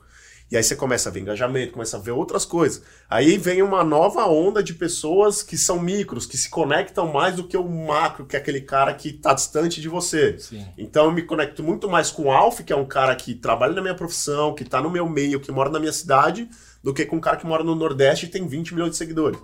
[0.51, 2.81] E aí você começa a ver engajamento, começa a ver outras coisas.
[3.07, 7.47] Aí vem uma nova onda de pessoas que são micros, que se conectam mais do
[7.47, 10.39] que o macro, que é aquele cara que está distante de você.
[10.39, 10.65] Sim.
[10.75, 13.73] Então eu me conecto muito mais com o Alf, que é um cara que trabalha
[13.73, 16.49] na minha profissão, que está no meu meio, que mora na minha cidade,
[16.83, 19.39] do que com um cara que mora no Nordeste e tem 20 milhões de seguidores.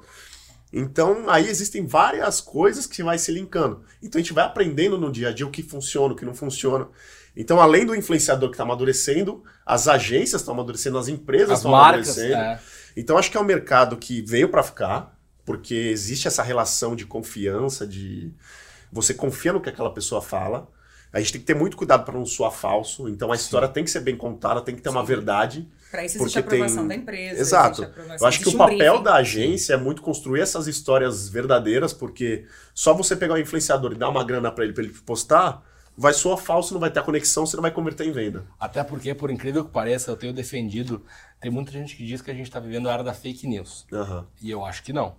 [0.73, 3.83] Então, aí existem várias coisas que vai se linkando.
[4.01, 6.33] Então, a gente vai aprendendo no dia a dia o que funciona, o que não
[6.33, 6.87] funciona.
[7.35, 11.75] Então, além do influenciador que está amadurecendo, as agências estão amadurecendo, as empresas As estão
[11.75, 12.33] amadurecendo.
[12.35, 12.59] É.
[12.95, 17.05] Então, acho que é um mercado que veio para ficar, porque existe essa relação de
[17.05, 18.31] confiança, de
[18.91, 20.67] você confia no que aquela pessoa fala.
[21.11, 23.07] A gente tem que ter muito cuidado para não soar falso.
[23.07, 25.07] Então, a história tem que ser bem contada, tem que ter uma Sim.
[25.07, 25.69] verdade.
[25.91, 27.39] Pra isso existe porque a aprovação tem- da empresa.
[27.39, 27.89] Exato.
[28.19, 29.03] Eu acho que o um papel briefing.
[29.03, 33.95] da agência é muito construir essas histórias verdadeiras, porque só você pegar um influenciador e
[33.95, 35.63] dar uma grana para ele, para ele postar,
[35.97, 38.45] vai soar falso, não vai ter a conexão, você não vai converter em venda.
[38.59, 41.03] Até porque, por incrível que pareça, eu tenho defendido.
[41.39, 43.85] Tem muita gente que diz que a gente está vivendo a era da fake news.
[43.91, 44.25] Aham.
[44.41, 45.15] E eu acho que não.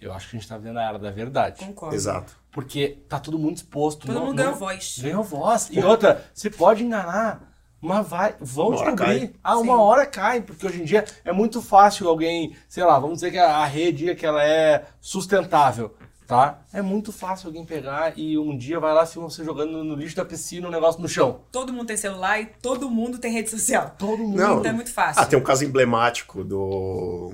[0.00, 1.64] Eu acho que a gente tá vendo a era da verdade.
[1.64, 1.94] Concordo.
[1.94, 2.36] Exato.
[2.50, 4.06] Porque tá todo mundo exposto.
[4.06, 4.98] Todo não- mundo ganhou voz.
[5.00, 5.68] Ganhou voz.
[5.70, 9.34] E outra, você pode enganar, mas vai, vão Uma descobrir.
[9.42, 9.80] Ah, uma Sim.
[9.80, 13.38] hora cai, porque hoje em dia é muito fácil alguém, sei lá, vamos dizer que
[13.38, 15.94] a rede que ela é sustentável,
[16.36, 16.62] tá?
[16.72, 20.16] É muito fácil alguém pegar e um dia vai lá, filma você jogando no lixo
[20.16, 21.40] da piscina, um negócio no chão.
[21.52, 23.94] Todo mundo tem celular e todo mundo tem rede social.
[23.98, 24.36] Todo mundo.
[24.36, 24.58] Não.
[24.58, 25.22] Então é muito fácil.
[25.22, 27.32] Ah, tem um caso emblemático do,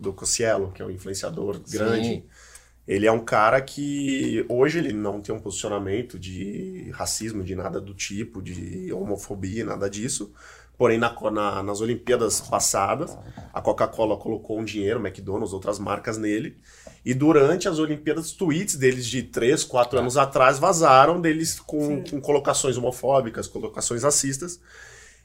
[0.00, 2.06] do Cocielo, que é um influenciador grande.
[2.06, 2.22] Sim.
[2.86, 7.80] Ele é um cara que hoje ele não tem um posicionamento de racismo, de nada
[7.80, 10.30] do tipo, de homofobia, nada disso.
[10.76, 13.16] Porém, na, na- nas Olimpíadas passadas,
[13.54, 16.58] a Coca-Cola colocou um dinheiro, McDonald's, outras marcas nele.
[17.04, 22.20] E durante as Olimpíadas, tweets deles de 3, 4 anos atrás vazaram deles com, com
[22.20, 24.58] colocações homofóbicas, colocações racistas.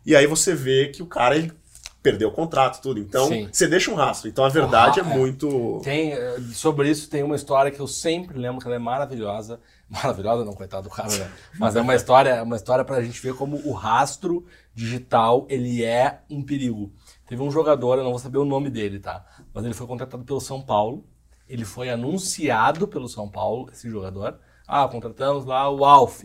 [0.05, 1.53] E aí você vê que o cara ele
[2.01, 2.99] perdeu o contrato, tudo.
[2.99, 3.49] Então, Sim.
[3.51, 4.29] você deixa um rastro.
[4.29, 5.17] Então, a verdade Ah, é é.
[5.17, 5.81] muito.
[5.83, 9.59] Tem, eh, sobre isso tem uma história que eu sempre lembro que ela é maravilhosa.
[9.89, 11.31] Maravilhosa não, coitado do cara, né?
[11.57, 16.19] Mas é uma história, uma história pra gente ver como o rastro digital, ele é
[16.29, 16.93] um perigo.
[17.27, 19.25] Teve um jogador, eu não vou saber o nome dele, tá?
[19.51, 21.03] Mas ele foi contratado pelo São Paulo.
[21.49, 24.39] Ele foi anunciado pelo São Paulo, esse jogador.
[24.67, 26.23] Ah, contratamos lá o Alf.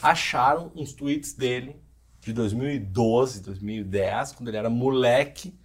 [0.00, 1.76] Acharam uns tweets dele
[2.20, 5.58] de 2012, 2010, quando ele era moleque,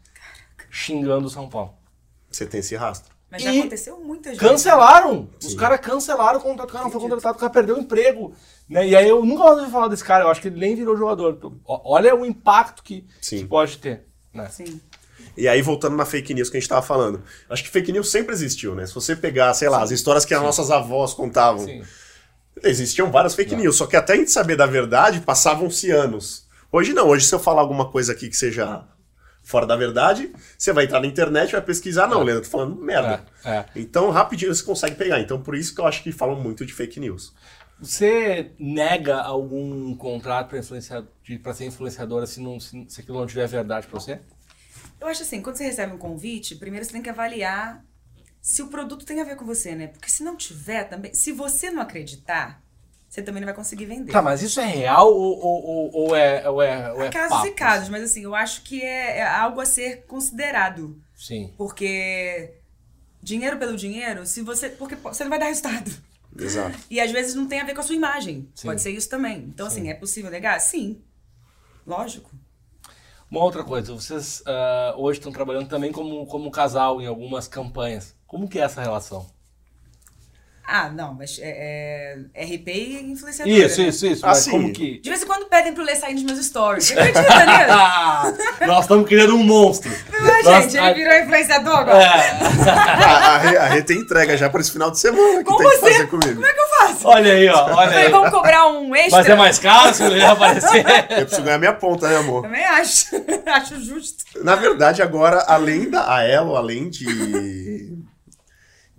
[0.71, 1.78] xingando o São Paulo.
[2.30, 3.13] Você tem esse rastro.
[3.32, 4.39] Mas já E aconteceu muitas vezes.
[4.39, 5.30] Cancelaram!
[5.39, 5.58] Os Sim.
[5.58, 6.69] caras cancelaram o contrato.
[6.69, 8.34] O cara não foi contratado, o cara perdeu o emprego.
[8.67, 8.88] Né?
[8.88, 10.97] E aí eu nunca mais ouvi falar desse cara, eu acho que ele nem virou
[10.97, 11.39] jogador.
[11.65, 14.08] Olha o impacto que, que pode ter.
[14.34, 14.47] Né?
[14.49, 14.82] Sim.
[15.39, 17.23] E aí, voltando na fake news que a gente tava falando.
[17.49, 18.86] Acho que fake news sempre existiu, né?
[18.86, 21.82] Se você pegar, sei lá, as histórias que as nossas avós contavam, Sim.
[22.62, 23.78] existiam várias fake news.
[23.78, 26.45] Só que até a gente saber da verdade, passavam-se anos.
[26.69, 27.08] Hoje não.
[27.08, 28.84] Hoje, se eu falar alguma coisa aqui que seja
[29.41, 32.06] fora da verdade, você vai entrar na internet, vai pesquisar.
[32.06, 33.23] Não, Leandro, tô falando merda.
[33.45, 33.65] É, é.
[33.78, 35.21] Então, rapidinho você consegue pegar.
[35.21, 37.34] Então, por isso que eu acho que falam muito de fake news.
[37.80, 40.49] Você nega algum contrato
[41.41, 44.19] para ser influenciadora se, não, se, se aquilo não tiver verdade para você?
[45.00, 47.84] Eu acho assim, quando você recebe um convite, primeiro você tem que avaliar
[48.42, 49.88] se o produto tem a ver com você, né?
[49.88, 52.62] Porque se não tiver também, se você não acreditar,
[53.08, 54.12] você também não vai conseguir vender.
[54.12, 57.30] Tá, mas isso é real ou, ou, ou- ou é, ou é, ou é casos
[57.38, 57.48] papo?
[57.48, 61.02] e casos, mas assim, eu acho que é, é algo a ser considerado.
[61.16, 61.54] Sim.
[61.58, 62.56] Porque
[63.22, 64.70] dinheiro pelo dinheiro, se você.
[64.70, 65.92] Porque você não vai dar resultado.
[66.38, 66.78] Exato.
[66.90, 68.48] E às vezes não tem a ver com a sua imagem.
[68.54, 68.68] Sim.
[68.68, 69.40] Pode ser isso também.
[69.40, 70.60] Então, assim, é possível negar?
[70.62, 71.02] Sim.
[71.86, 72.32] Lógico.
[73.30, 78.15] Uma outra coisa, vocês ah, hoje estão trabalhando também como, como casal em algumas campanhas.
[78.26, 79.28] Como que é essa relação?
[80.72, 83.58] Ah, não, mas é, é RP e influenciadora.
[83.58, 83.88] Isso, né?
[83.88, 84.24] isso, isso.
[84.24, 84.52] Ah, mas sim.
[84.52, 85.00] como que...
[85.00, 86.86] De vez em quando pedem eu ler sair nos meus stories.
[86.86, 87.72] Você acredita nisso?
[87.72, 88.34] Ah,
[88.68, 89.92] nós estamos criando um monstro.
[90.22, 92.04] Mas, Nós- gente, ele virou influenciador agora?
[92.04, 92.70] É.
[92.70, 95.58] a, a, Rê- a Rê tem entrega já para esse final de semana que Com
[95.58, 95.92] tem que você?
[95.92, 96.36] fazer comigo.
[96.36, 97.08] Como é que eu faço?
[97.08, 97.76] Olha aí, ó.
[97.76, 98.10] Olha aí.
[98.12, 99.18] vamos cobrar um extra?
[99.18, 100.86] Mas é mais caro se ele aparecer.
[101.10, 102.44] Eu preciso ganhar minha ponta, né, amor?
[102.44, 103.08] Também acho.
[103.48, 104.24] acho justo.
[104.44, 107.98] Na verdade, agora, além da a Elo, além de,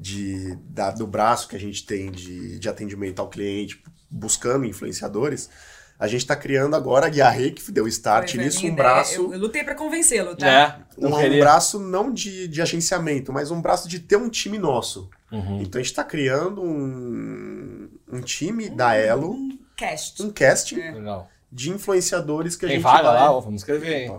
[0.01, 5.51] de da- do braço que a gente tem de, de atendimento ao cliente, buscando influenciadores,
[5.99, 8.75] a gente está criando agora, a Rê que deu start Foi a nisso, um ideia.
[8.77, 10.49] braço, Eu, eu lutei pra convencê-lo, tá?
[10.49, 14.59] É, um, um braço não de, de agenciamento, mas um braço de ter um time
[14.59, 15.11] nosso.
[15.31, 15.61] Uhum.
[15.61, 20.23] Então a gente está criando um, um time da Elo, Um cast.
[20.23, 20.91] um casting É.
[20.93, 21.29] Legal.
[21.53, 23.15] de influenciadores que a Tem gente vaga vai...
[23.21, 23.33] lá?
[23.33, 24.19] Ó, Vamos escrever, hein?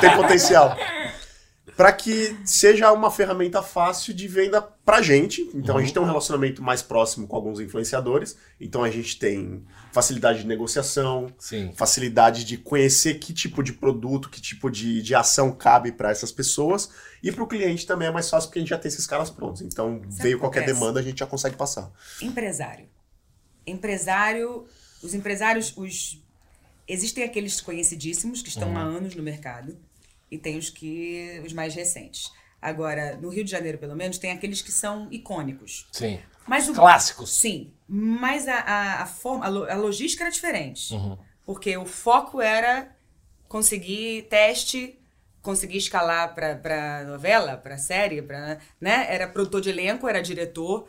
[0.00, 0.76] Tem potencial.
[1.76, 5.48] Para que seja uma ferramenta fácil de venda pra gente.
[5.54, 8.36] Então a gente tem um relacionamento mais próximo com alguns influenciadores.
[8.60, 11.72] Então a gente tem facilidade de negociação, Sim.
[11.74, 16.32] facilidade de conhecer que tipo de produto, que tipo de, de ação cabe para essas
[16.32, 16.90] pessoas.
[17.22, 19.30] E para o cliente também é mais fácil porque a gente já tem esses caras
[19.30, 19.62] prontos.
[19.62, 20.80] Então Sabe veio qualquer acontece?
[20.80, 21.90] demanda, a gente já consegue passar.
[22.20, 22.88] Empresário.
[23.66, 24.66] Empresário,
[25.02, 26.20] os empresários, os
[26.88, 29.78] existem aqueles conhecidíssimos que estão há anos no mercado
[30.30, 32.30] e tem os que os mais recentes.
[32.62, 35.88] Agora, no Rio de Janeiro, pelo menos, tem aqueles que são icônicos.
[35.92, 36.20] Sim.
[36.46, 37.30] Mas o Clássicos.
[37.32, 40.92] Sim, mas a, a, a forma, a, lo- a logística era diferente.
[40.94, 41.16] Uhum.
[41.46, 42.94] Porque o foco era
[43.48, 44.98] conseguir teste,
[45.42, 49.06] conseguir escalar pra novela, pra série, pra, né?
[49.08, 50.86] Era produtor de elenco, era diretor.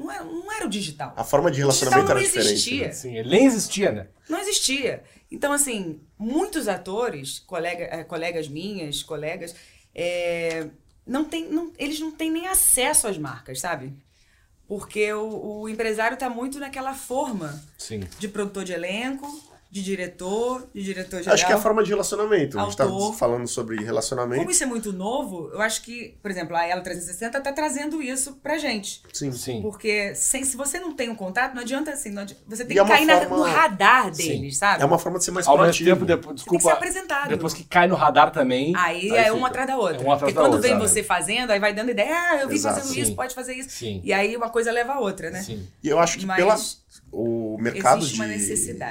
[0.00, 1.12] Não era, não era o digital.
[1.14, 2.52] A forma de relacionamento não era diferente.
[2.52, 2.86] existia.
[2.86, 2.92] né?
[2.92, 4.06] Sim, ele nem existia, né?
[4.28, 5.04] Não existia.
[5.30, 9.54] Então, assim, muitos atores, colega, eh, colegas minhas, colegas,
[9.94, 10.68] eh,
[11.06, 13.92] não tem, não, eles não têm nem acesso às marcas, sabe?
[14.66, 18.00] Porque o, o empresário está muito naquela forma Sim.
[18.18, 19.26] de produtor de elenco,
[19.70, 21.34] de diretor, de diretor geral.
[21.34, 22.58] Acho que é a forma de relacionamento.
[22.58, 23.14] A gente tá Autor.
[23.14, 24.40] falando sobre relacionamento.
[24.40, 28.02] Como isso é muito novo, eu acho que, por exemplo, a Ela 360 tá trazendo
[28.02, 29.00] isso pra gente.
[29.12, 29.30] Sim.
[29.30, 29.62] Sim.
[29.62, 32.10] Porque sem, se você não tem um contato, não adianta assim.
[32.10, 34.22] não adianta- você tem E é que uma cair forma- no radar Sim.
[34.28, 34.82] deles, sabe?
[34.82, 35.90] É uma forma de ser mais Ao mesmo proativo.
[35.90, 37.28] tempo, depois, Você tem que desculpa, ser apresentado.
[37.28, 38.74] depois que cai no radar também.
[38.76, 39.34] Aí, Aí é fica.
[39.34, 39.98] uma atrás da outra.
[39.98, 40.80] É uma atrás Porque da quando outra, vem né?
[40.88, 42.80] você fazendo, aí vai dando ideia, ah, eu vi Exato.
[42.80, 43.14] fazendo isso, Sim.
[43.14, 43.70] pode fazer isso.
[43.70, 44.00] Sim.
[44.02, 45.42] E aí uma coisa leva a outra, né?
[45.42, 45.64] Sim.
[45.80, 46.56] E eu acho que Mas pela,
[47.12, 48.18] o mercado de,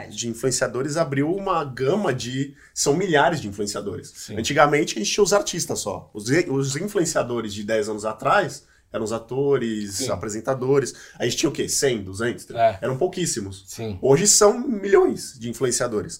[0.09, 2.55] de influenciadores abriu uma gama de.
[2.73, 4.11] São milhares de influenciadores.
[4.15, 4.37] Sim.
[4.37, 6.09] Antigamente a gente tinha os artistas só.
[6.13, 10.09] Os, os influenciadores de 10 anos atrás eram os atores, Sim.
[10.09, 10.95] apresentadores.
[11.17, 11.69] A gente tinha o quê?
[11.69, 12.49] 100, 200?
[12.51, 12.79] É.
[12.81, 13.63] Eram pouquíssimos.
[13.67, 13.97] Sim.
[14.01, 16.19] Hoje são milhões de influenciadores.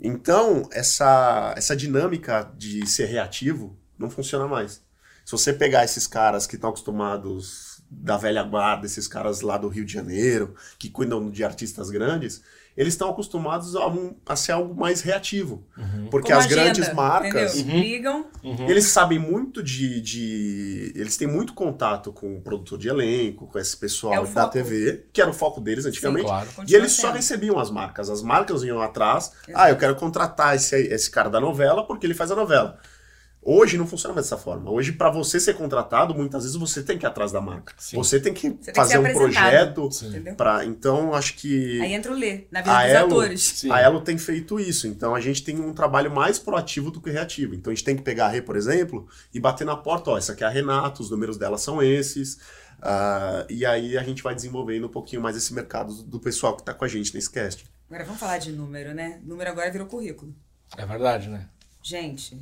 [0.00, 4.80] Então, essa, essa dinâmica de ser reativo não funciona mais.
[5.24, 9.68] Se você pegar esses caras que estão acostumados da velha guarda, esses caras lá do
[9.68, 12.42] Rio de Janeiro, que cuidam de artistas grandes,
[12.76, 15.66] eles estão acostumados a, um- a ser algo mais reativo.
[16.12, 17.80] Porque Como as agenda, grandes marcas, Entendeu?
[17.80, 18.26] Ligam,
[18.68, 23.58] eles sabem muito de, de- Eles têm muito contato com o produtor de elenco, com
[23.58, 24.52] esse É pessoal o da foco.
[24.52, 26.26] TV, que era o foco deles antigamente.
[26.26, 26.48] claro.
[26.50, 27.16] E Continua eles só sendo.
[27.16, 28.08] recebiam as marcas.
[28.10, 29.32] As marcas iam atrás.
[29.48, 29.52] Exato.
[29.64, 32.78] Ah, eu quero contratar esse, esse cara da novela porque ele faz a novela.
[33.40, 34.70] Hoje não funciona mais dessa forma.
[34.70, 37.72] Hoje, para você ser contratado, muitas vezes você tem que ir atrás da marca.
[37.78, 37.96] Sim.
[37.96, 39.88] Você tem que Você tem que fazer um projeto
[40.36, 40.64] para.
[40.64, 43.42] Então, acho que Aí entra o Lê, na vida a dos Elo, atores.
[43.42, 43.70] Sim.
[43.70, 44.86] a Elo tem feito isso.
[44.86, 47.54] Então a gente tem um trabalho mais proativo do que reativo.
[47.54, 50.18] Então a gente tem que pegar a Rê, por exemplo, e bater na porta, ó,
[50.18, 52.38] essa aqui é a Renata, os números dela são esses.
[52.80, 56.62] Ah, e aí a gente vai desenvolvendo um pouquinho mais esse mercado do pessoal que
[56.62, 57.64] está com a gente nesse cast.
[57.88, 59.20] Agora vamos falar de número, né?
[59.24, 60.34] Número agora virou currículo.
[60.76, 61.48] É verdade, né?
[61.82, 62.38] Gente,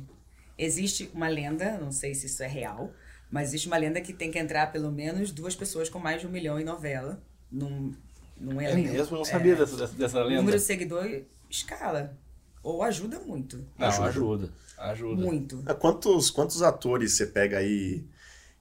[0.57, 2.91] existe uma lenda, não sei se isso é real,
[3.31, 6.27] mas existe uma lenda que tem que entrar pelo menos duas pessoas com mais de
[6.27, 7.21] um milhão em novela.
[7.51, 7.93] Num,
[8.39, 8.91] num É elenco.
[8.93, 9.15] mesmo?
[9.15, 10.37] Eu não sabia dessa, dessa, dessa O lenda.
[10.41, 12.17] número de seguidor escala.
[12.63, 13.65] Ou ajuda muito.
[13.77, 14.07] Não, Ajuda.
[14.09, 14.49] ajuda.
[14.77, 15.21] Ajuda.
[15.23, 15.63] Muito.
[15.65, 18.03] Ah, Quantos, quantos atores você pega aí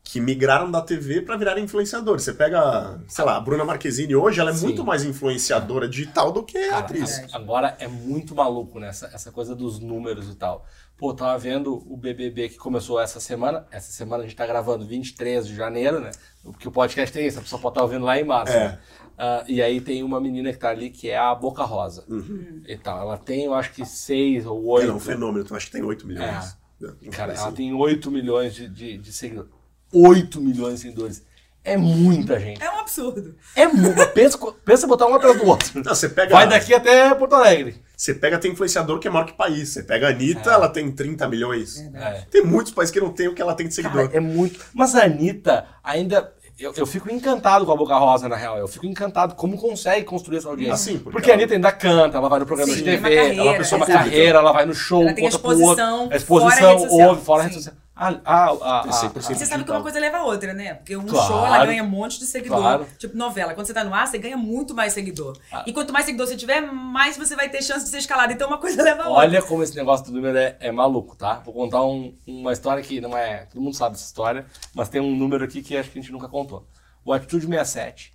[0.06, 2.22] que migraram da TV para virar influenciadores?
[2.22, 4.66] Você pega, sei lá, a Bruna Marquezine hoje, ela é Sim.
[4.66, 7.10] muito mais influenciadora digital do que Cara, atriz.
[7.18, 7.36] Verdade.
[7.36, 8.86] agora é muito maluco, né?
[8.88, 10.64] Essa, essa coisa dos números e tal.
[10.96, 13.66] Pô, tava vendo o BBB que começou essa semana.
[13.68, 16.12] Essa semana a gente tá gravando 23 de janeiro, né?
[16.40, 18.52] Porque o podcast tem isso, a pessoa pode estar ouvindo lá em março.
[18.54, 18.68] É.
[18.68, 18.78] né?
[19.18, 22.04] Ah, e aí tem uma menina que tá ali que é a Boca Rosa.
[22.08, 22.62] Uhum.
[22.64, 23.00] E tal.
[23.00, 24.88] Ela tem, eu acho que seis ou oito.
[24.88, 26.56] é um fenômeno, então acho que tem 8 milhões.
[26.80, 27.08] É.
[27.10, 27.42] Cara, Assim.
[27.42, 29.50] ela tem 8 milhões de, de, de seguidores.
[29.92, 31.22] 8 milhões de seguidores.
[31.64, 32.62] É muita gente.
[32.62, 33.34] É um absurdo.
[33.56, 34.06] É muito.
[34.14, 35.68] pensa, pensa botar um atrás do outro.
[35.74, 37.82] Não, você pega, Vai daqui até Porto Alegre.
[37.96, 39.70] Você pega, tem influenciador que é maior que país.
[39.70, 41.80] Você pega a Anitta, ela tem 30 milhões.
[41.92, 42.22] É.
[42.30, 44.06] Tem muitos países que não tem o que ela tem de seguidor.
[44.06, 44.64] Cara, é muito.
[44.72, 46.32] Mas a Anitta ainda.
[46.58, 48.56] Eu, eu fico encantado com a Boca Rosa, na real.
[48.58, 50.72] Eu fico encantado como consegue construir essa audiência.
[50.74, 52.96] Assim, porque porque a ela- Anitta ainda canta, ela vai no programa Sim, de TV,
[53.02, 55.62] carreira, ela tem uma carreira, ela vai no show, Ela tem conta pro outro.
[55.64, 57.74] exposição A exposição, fora a ouve, fora a rede social.
[57.98, 58.44] A, a,
[58.80, 60.74] a, Tem a, 100% a- Você sabe que uma coisa leva a outra, né?
[60.74, 61.26] Porque um Claro.
[61.28, 62.58] show, ela ganha um monte de seguidor.
[62.58, 62.86] Claro.
[62.98, 63.54] Tipo, novela.
[63.54, 65.34] Quando você tá no ar, você ganha muito mais seguidor.
[65.50, 65.64] Ah.
[65.66, 68.30] E quanto mais seguidor você tiver, mais você vai ter chance de ser escalado.
[68.34, 69.22] Então, uma coisa leva a outra.
[69.22, 71.40] Olha como esse negócio do número é, é maluco, tá?
[71.44, 73.46] Vou contar um- uma história que não é.
[73.46, 74.44] Todo mundo sabe essa história,
[74.74, 76.66] mas tem um número aqui que acho que a gente nunca contou.
[77.02, 78.12] O Atitude 67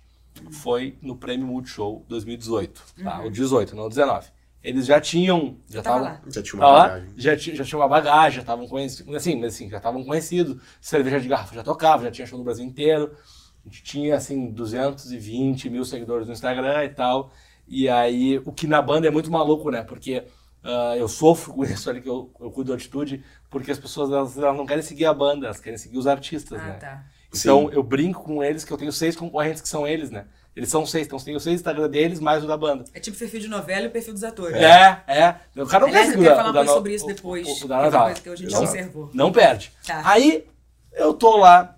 [0.62, 3.20] foi no Prêmio Multishow 2018, tá?
[3.24, 4.28] O 18, não o 19.
[4.62, 5.56] Eles já tinham.
[5.68, 6.18] Já estavam.
[6.28, 7.08] Já tinha uma lá, bagagem.
[7.16, 11.20] já, já tinha uma bagagem, já estavam conhecidos, assim, mas assim, já estavam conhecidos, cerveja
[11.20, 13.12] de garrafa já tocava, já tinha show no Brasil inteiro,
[13.64, 17.32] a gente tinha, assim, 220 mil seguidores no Instagram e tal,
[17.66, 20.24] e aí, o que na banda é muito maluco, né, porque
[20.64, 24.10] ah, eu sofro com isso ali, que eu, eu cuido da atitude, porque as pessoas,
[24.10, 26.72] elas, elas não querem seguir a banda, elas querem seguir os artistas, Ah, né.
[26.74, 27.04] tá.
[27.34, 27.74] Então, Sim.
[27.74, 30.84] eu brinco com eles que eu tenho seis concorrentes que são eles, né, eles são
[30.84, 32.84] seis, então tem os seis Instagram deles, mais o da banda.
[32.92, 34.56] É tipo perfil de novela e perfil dos atores.
[34.56, 35.36] É, é.
[35.56, 37.52] O cara não Aliás, eu quero o falar da no- sobre isso o- depois, o-
[37.52, 38.04] o que da é Natal.
[38.06, 39.10] coisa que a gente Não- observou.
[39.14, 39.72] Não perde.
[39.86, 40.02] Tá.
[40.04, 40.46] Aí,
[40.92, 41.76] eu tô lá.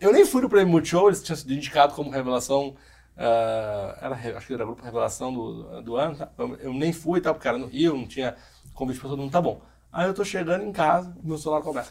[0.00, 2.74] Eu nem fui no Prêmio Multishow, eles tinham sido indicados como revelação.
[3.16, 6.16] ah, era, acho que era grupo revelação do, do ano.
[6.16, 6.28] tá?
[6.38, 8.36] Eu, eu nem fui e tal, porque era no Rio, não tinha
[8.74, 9.60] convite pra todo mundo, tá bom.
[9.92, 11.90] Aí eu tô chegando em casa, meu celular começa.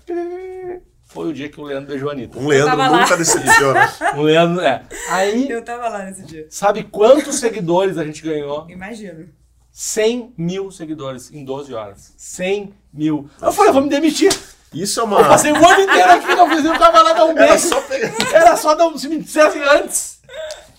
[1.08, 2.38] Foi o dia que o Leandro beijou a Anitta.
[2.38, 3.02] Um Leandro tava lá.
[3.02, 3.90] nunca decepciona.
[4.18, 4.84] O Leandro, é.
[5.10, 6.46] Aí, Eu tava lá nesse dia.
[6.50, 8.70] sabe quantos seguidores a gente ganhou?
[8.70, 9.30] Imagino.
[9.72, 12.14] 100 mil seguidores em 12 horas.
[12.18, 13.30] 100 mil.
[13.42, 14.32] Eu falei, eu vou me demitir.
[14.74, 15.24] Isso é Eu uma.
[15.28, 17.68] passei o ano inteiro aqui, não fiz eu tava lá dar um Era beijo.
[17.70, 18.14] só pegar.
[18.34, 20.22] Era só dar um, se me dissessem antes.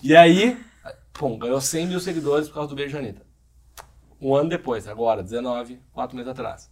[0.03, 0.57] E aí,
[1.11, 3.21] pum, ganhou 100 mil seguidores por causa do beijo de Anitta.
[4.21, 6.69] Um ano depois, agora, 19, quatro meses atrás.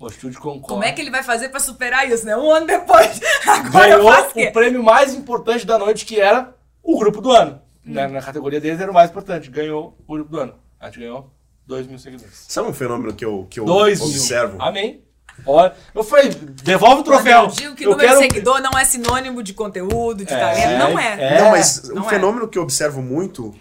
[0.00, 0.66] O estúdio concorre.
[0.66, 2.34] Como é que ele vai fazer pra superar isso, né?
[2.34, 3.20] Um ano depois.
[3.46, 7.30] Agora eu ganhou faço o prêmio mais importante da noite, que era o grupo do
[7.30, 7.60] ano.
[7.84, 9.50] Na, na categoria deles era o mais importante.
[9.50, 10.54] Ganhou o grupo do ano.
[10.80, 11.30] A gente ganhou
[11.66, 12.46] 2 mil seguidores.
[12.48, 14.54] Sabe um fenômeno que eu, que eu 2 observo?
[14.54, 14.62] mil.
[14.62, 15.04] Amém.
[15.46, 17.42] Olha, eu falei, devolve o troféu.
[17.42, 18.20] Eu digo que eu número quero...
[18.20, 20.78] de seguidor não é sinônimo de conteúdo, de É, talento.
[20.78, 21.36] Não é.
[21.36, 21.40] é.
[21.42, 22.08] Não, mas não um é.
[22.08, 23.54] fenômeno que eu observo muito,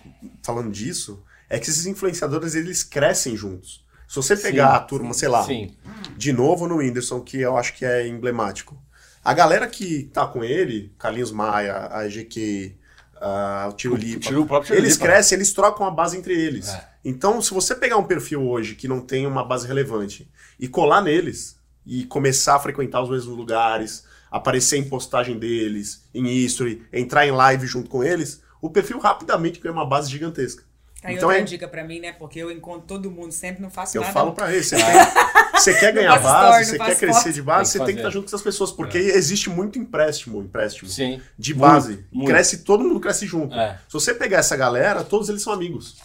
[0.44, 3.84] falando disso, é que esses influenciadores, eles crescem juntos.
[4.10, 5.72] Se você pegar Sim, a turma, sei lá, Sim.
[6.18, 8.76] de novo no Whindersson, que eu acho que é emblemático.
[9.24, 12.76] A galera que tá com ele, Carlinhos Maia, a EGQ,
[13.70, 16.70] o Tiro Lipa, eles crescem, eles trocam a base entre eles.
[16.70, 16.90] É.
[17.06, 20.28] Então, se você pegar um perfil hoje que não tem uma base relevante
[20.60, 26.28] e colar neles e começar a frequentar os mesmos lugares, aparecer em postagem deles, em
[26.28, 30.64] history, entrar em live junto com eles, o perfil rapidamente ganha uma base gigantesca.
[31.04, 32.12] Aí então outra é, dica pra mim, né?
[32.12, 34.14] Porque eu encontro todo mundo sempre, não faço eu nada.
[34.14, 34.86] falo pra ele, você, tem-
[35.54, 38.24] você quer ganhar base, você quer crescer de base, Tem você tem que estar junto
[38.26, 41.22] com essas pessoas, porque existe muito empréstimo, empréstimo Sim.
[41.38, 42.06] de base.
[42.12, 42.30] muito.
[42.30, 43.56] Cresce, todo mundo cresce junto.
[43.56, 43.80] É.
[43.88, 45.96] Se você pegar essa galera, todos eles são amigos.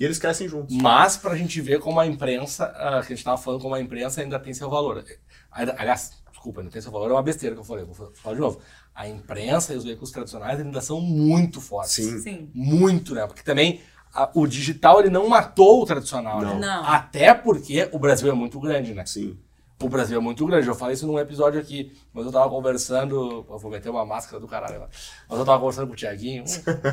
[0.00, 0.76] E eles crescem juntos.
[0.76, 3.80] Mas pra gente ver como a imprensa, ah, que a gente tava falando como a
[3.80, 5.04] imprensa ainda tem seu valor.
[5.50, 8.40] Aliás, desculpa, ainda tem seu valor, é uma besteira que eu falei, vou falar de
[8.40, 8.60] novo.
[8.94, 11.92] A imprensa e os veículos tradicionais ainda são muito fortes.
[11.94, 12.18] Sim.
[12.20, 12.50] Sim.
[12.54, 13.26] Muito, né?
[13.26, 13.91] Porque também a-
[14.34, 16.54] o digital ele não matou o tradicional, Não.
[16.58, 16.66] né?
[16.66, 16.84] Não.
[16.84, 19.04] Até porque o Brasil é muito grande, né?
[19.06, 19.38] Sim.
[19.80, 20.68] O Brasil é muito grande.
[20.68, 23.44] Eu falei isso num episódio aqui, mas eu tava conversando.
[23.48, 24.90] Eu vou meter uma máscara do caralho agora.
[25.28, 26.44] Mas eu tava conversando com o Tiaguinho.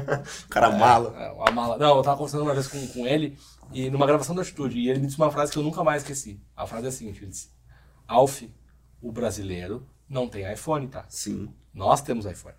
[0.49, 1.15] Cara mala.
[1.15, 1.77] É, uma mala.
[1.77, 3.37] Não, eu tava conversando uma vez com, com ele,
[3.71, 6.01] e numa gravação da Atitude, e ele me disse uma frase que eu nunca mais
[6.01, 6.41] esqueci.
[6.57, 7.49] A frase é a seguinte: ele disse,
[8.07, 8.41] Alf,
[8.99, 11.05] o brasileiro não tem iPhone, tá?
[11.09, 11.53] Sim.
[11.71, 12.55] Nós temos iPhone.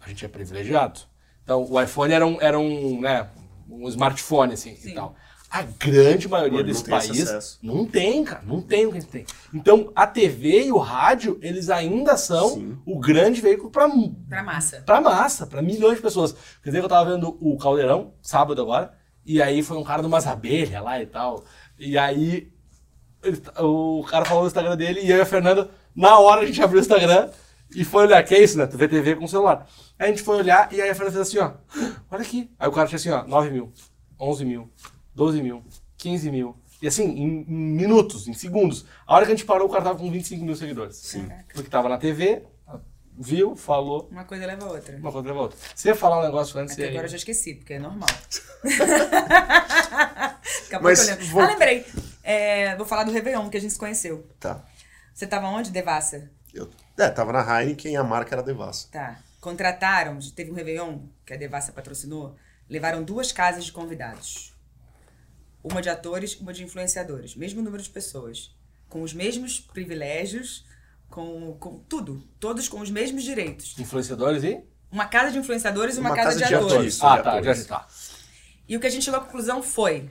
[0.00, 1.00] A gente é privilegiado.
[1.42, 3.28] Então, o iPhone era um, era um, né,
[3.70, 4.90] um smartphone, assim, Sim.
[4.90, 5.14] e tal.
[5.50, 8.42] A grande maioria desse país não tem, cara.
[8.46, 9.26] Não tem o que a gente tem.
[9.52, 12.78] Então, a TV e o rádio, eles ainda são Sim.
[12.86, 13.88] o grande veículo para
[14.28, 14.80] Pra massa.
[14.86, 16.32] pra massa, pra milhões de pessoas.
[16.62, 18.94] Quer dizer que eu tava vendo o Caldeirão, sábado agora,
[19.26, 21.42] e aí foi um cara de umas abelhas lá e tal.
[21.76, 22.52] E aí
[23.22, 26.46] ele- o cara falou no Instagram dele, e eu e a Fernanda, na hora a
[26.46, 27.28] gente abriu o Instagram
[27.74, 28.66] e foi olhar, que é isso, né?
[28.66, 29.66] Tu vê TV com o celular.
[29.98, 31.52] Aí a gente foi olhar e aí a Fernanda fez assim, ó,
[32.10, 32.50] olha aqui.
[32.58, 33.72] Aí o cara tinha assim, ó, 9 mil,
[34.18, 34.70] 11 mil,
[35.14, 35.64] 12 mil,
[35.96, 36.56] 15 mil.
[36.82, 38.86] E assim, em, em minutos, em segundos.
[39.06, 40.96] A hora que a gente parou, o cara tava com 25 mil seguidores.
[40.96, 41.28] Sim.
[41.52, 42.42] Porque tava na TV,
[43.18, 44.96] viu, falou, Uma coisa leva a outra.
[44.96, 45.58] uma coisa leva a outra.
[45.74, 47.78] Você ia falar um negócio antes Até e aí- agora eu já esqueci, porque é
[47.78, 48.08] normal.
[50.66, 51.26] Acabou Mas que eu lembro.
[51.32, 51.84] vou- Ah, lembrei.
[52.22, 54.26] É, vou falar do Réveillon, que a gente se conheceu.
[54.38, 54.64] Tá.
[55.14, 56.30] Você tava onde, Devassa?
[56.52, 58.88] Eu, é, tava na Heineken e a marca era Devassa.
[58.90, 59.18] Tá.
[59.40, 62.36] Contrataram, teve um Réveillon que a Devassa patrocinou,
[62.68, 64.52] levaram duas casas de convidados.
[65.62, 67.34] Uma de atores, uma de influenciadores.
[67.34, 68.54] Mesmo número de pessoas.
[68.88, 70.66] Com os mesmos privilégios,
[71.08, 72.26] com, com tudo.
[72.38, 73.78] Todos com os mesmos direitos.
[73.78, 74.62] Influenciadores e?
[74.90, 76.72] Uma casa de influenciadores e uma, Uma casa, casa de, de atores.
[76.74, 77.02] atores.
[77.02, 77.58] Ah, de tá, atores.
[77.58, 77.88] já tá.
[78.68, 80.10] E o que a gente chegou à conclusão foi: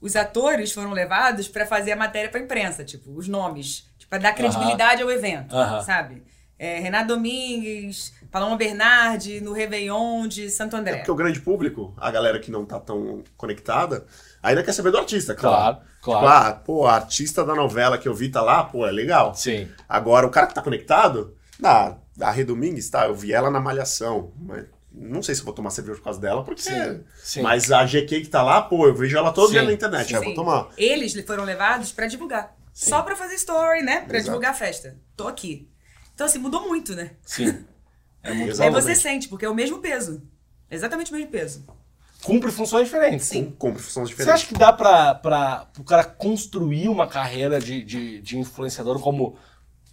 [0.00, 4.18] os atores foram levados pra fazer a matéria pra imprensa, tipo, os nomes, tipo, pra
[4.18, 5.82] dar credibilidade ao evento, Aham.
[5.82, 6.22] sabe?
[6.58, 10.96] É, Renato Domingues, Paloma Bernardi, no Réveillon de Santo É André.
[10.96, 14.04] porque o grande público, a galera que não tá tão conectada,
[14.42, 15.76] ainda quer saber do artista, claro.
[16.02, 16.26] Claro, claro.
[16.26, 19.34] Tipo, ah, pô, a artista da novela que eu vi tá lá, pô, é legal.
[19.36, 19.68] Sim.
[19.88, 23.60] Agora, o cara que tá conectado, na, a Rê Domingues, tá, eu vi ela na
[23.60, 26.62] Malhação, mas não sei se eu vou tomar cerveja por causa dela, porque...
[26.62, 27.40] Sim, sim.
[27.42, 29.52] Mas a GQ que tá lá, pô, eu vejo ela todo Sim.
[29.52, 30.24] dia na internet, já Sim.
[30.24, 30.70] vou tomar.
[30.76, 32.57] Eles foram levados pra divulgar.
[32.86, 34.02] Só pra fazer story, né?
[34.02, 34.24] Pra Exato.
[34.26, 34.96] divulgar a festa.
[35.16, 35.68] Tô aqui.
[36.14, 37.12] Então, assim, mudou muito, né?
[37.24, 37.64] Sim.
[38.20, 38.82] É muito Aí Exatamente.
[38.82, 40.20] você sente, porque é o mesmo peso.
[40.68, 41.64] Exatamente o mesmo peso.
[42.22, 43.28] Cumpre funções diferentes.
[43.30, 44.42] Com, com funções Você diferentes.
[44.42, 49.38] acha que dá pra, pra o cara construir uma carreira de, de, de influenciador como,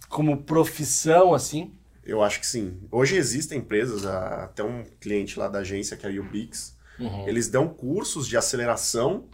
[0.08, 1.72] como profissão, assim?
[2.04, 2.80] Eu acho que sim.
[2.90, 6.76] Hoje existem empresas, até um cliente lá da agência, que é a Ubix,
[7.28, 9.28] eles dão cursos de aceleração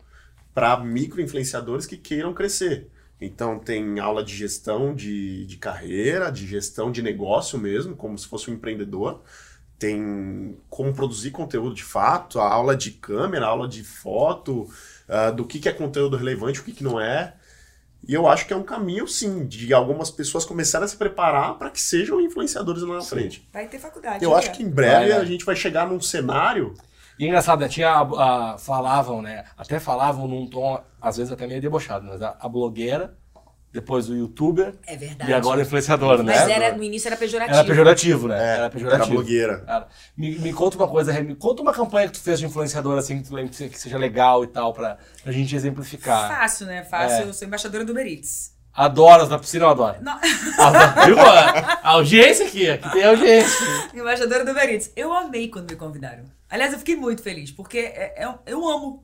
[0.52, 2.88] para micro-influenciadores que queiram crescer.
[3.24, 8.26] Então tem aula de gestão de, de carreira, de gestão de negócio mesmo, como se
[8.26, 9.22] fosse um empreendedor.
[9.78, 14.68] Tem como produzir conteúdo de fato, a aula de câmera, a aula de foto,
[15.08, 17.34] ah, do que, que é conteúdo relevante, o que, que não é.
[18.06, 21.56] E eu acho que é um caminho, sim, de algumas pessoas começarem a se preparar
[21.56, 23.48] para que sejam influenciadores lá na frente.
[23.52, 24.24] Vai ter faculdade.
[24.24, 24.36] Eu né?
[24.36, 25.20] acho que em breve Vai, vai.
[25.20, 26.74] a gente vai chegar num cenário.
[27.22, 27.68] E é engraçado, né?
[27.68, 28.00] Tinha a,
[28.54, 29.44] a- falavam, né?
[29.56, 33.14] Até falavam num tom, às vezes até meio debochado, mas a, a blogueira,
[33.72, 35.30] depois o youtuber É verdade.
[35.30, 36.34] e agora o influenciador, né?
[36.36, 37.56] Mas era, no início era pejorativo.
[37.56, 38.36] Era pejorativo, né?
[38.38, 39.04] É, era pejorativo.
[39.04, 39.64] era blogueira.
[39.68, 39.86] Era.
[40.16, 43.22] Me, me conta uma coisa, me conta uma campanha que tu fez de influenciador, assim,
[43.22, 46.28] que tu lembra que se- que seja legal e tal, pra, pra gente exemplificar.
[46.28, 46.82] Fácil, né?
[46.82, 47.18] Fácil.
[47.18, 47.28] É.
[47.28, 48.50] Eu sou embaixadora do Uber Eats.
[48.74, 49.96] Adoro as da piscina, eu adoro.
[50.00, 50.18] Não.
[50.58, 51.06] Adoro.
[51.06, 51.18] Viu?
[51.20, 53.66] A audiência aqui, aqui tem audiência.
[53.94, 54.90] Embaixadora do Uber Eats.
[54.96, 56.24] Eu amei quando me convidaram.
[56.52, 59.02] Aliás, eu fiquei muito feliz, porque é- é- eu amo.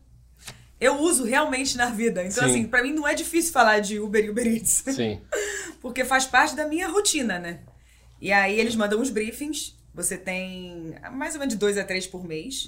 [0.80, 2.22] eu uso realmente na vida.
[2.22, 2.50] Então, Sim.
[2.50, 4.84] assim, pra mim não é difícil falar de Uber e Uber Eats.
[4.94, 5.20] Sim.
[5.82, 7.60] Porque faz parte da minha rotina, né?
[8.20, 9.76] E aí eles mandam os briefings.
[9.94, 12.66] Você tem mais ou menos de dois a três por mês,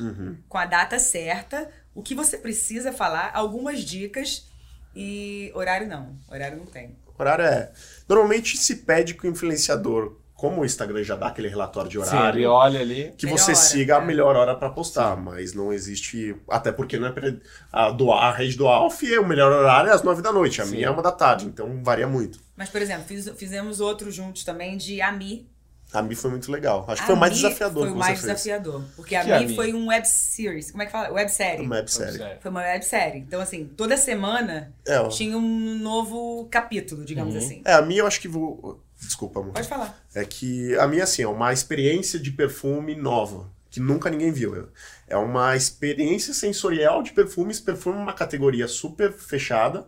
[0.48, 4.48] com a data certa, o que você precisa falar, algumas dicas
[4.96, 6.16] e horário não.
[6.28, 6.96] Horário não tem.
[7.16, 7.70] Horário é.
[8.08, 12.16] Normalmente se pede que o influenciador, como o Instagram já dá aquele relatório de Sim,
[12.16, 13.12] horário, ele olha ali.
[13.18, 14.06] que Melhor você hora, siga a é.
[14.06, 16.34] melhor hora pra postar, mas não existe.
[16.48, 19.90] Até porque não é pre- a, do, a rede do Alf é o melhor horário
[19.90, 20.70] é às nove da noite, a Sim.
[20.76, 22.40] minha é uma da tarde, então varia muito.
[22.56, 25.46] Mas, por exemplo, fiz- fizemos outro juntos também de AMI.
[25.92, 26.84] A Mi foi muito legal.
[26.88, 28.32] Acho que foi o mais AMI desafiador Foi o mais fez.
[28.32, 28.82] desafiador.
[28.96, 29.56] Porque Que a é AMI AMI?
[29.56, 30.70] foi um web series.
[30.70, 31.10] Como é que fala?
[31.12, 31.66] Websérie.
[31.66, 32.16] Uma websérie.
[32.16, 32.38] Sério.
[32.40, 33.20] Foi uma websérie.
[33.20, 35.08] Então, assim, toda semana É, ó.
[35.08, 37.40] tinha um novo capítulo, digamos Uhum.
[37.40, 37.62] assim.
[37.64, 38.80] É, a minha eu acho que vou.
[39.00, 39.52] Desculpa, amor.
[39.52, 39.98] Pode falar.
[40.14, 44.68] É que a minha, assim, é uma experiência de perfume nova, que nunca ninguém viu.
[45.08, 47.58] É uma experiência sensorial de perfumes.
[47.60, 49.86] Perfume é uma categoria super fechada.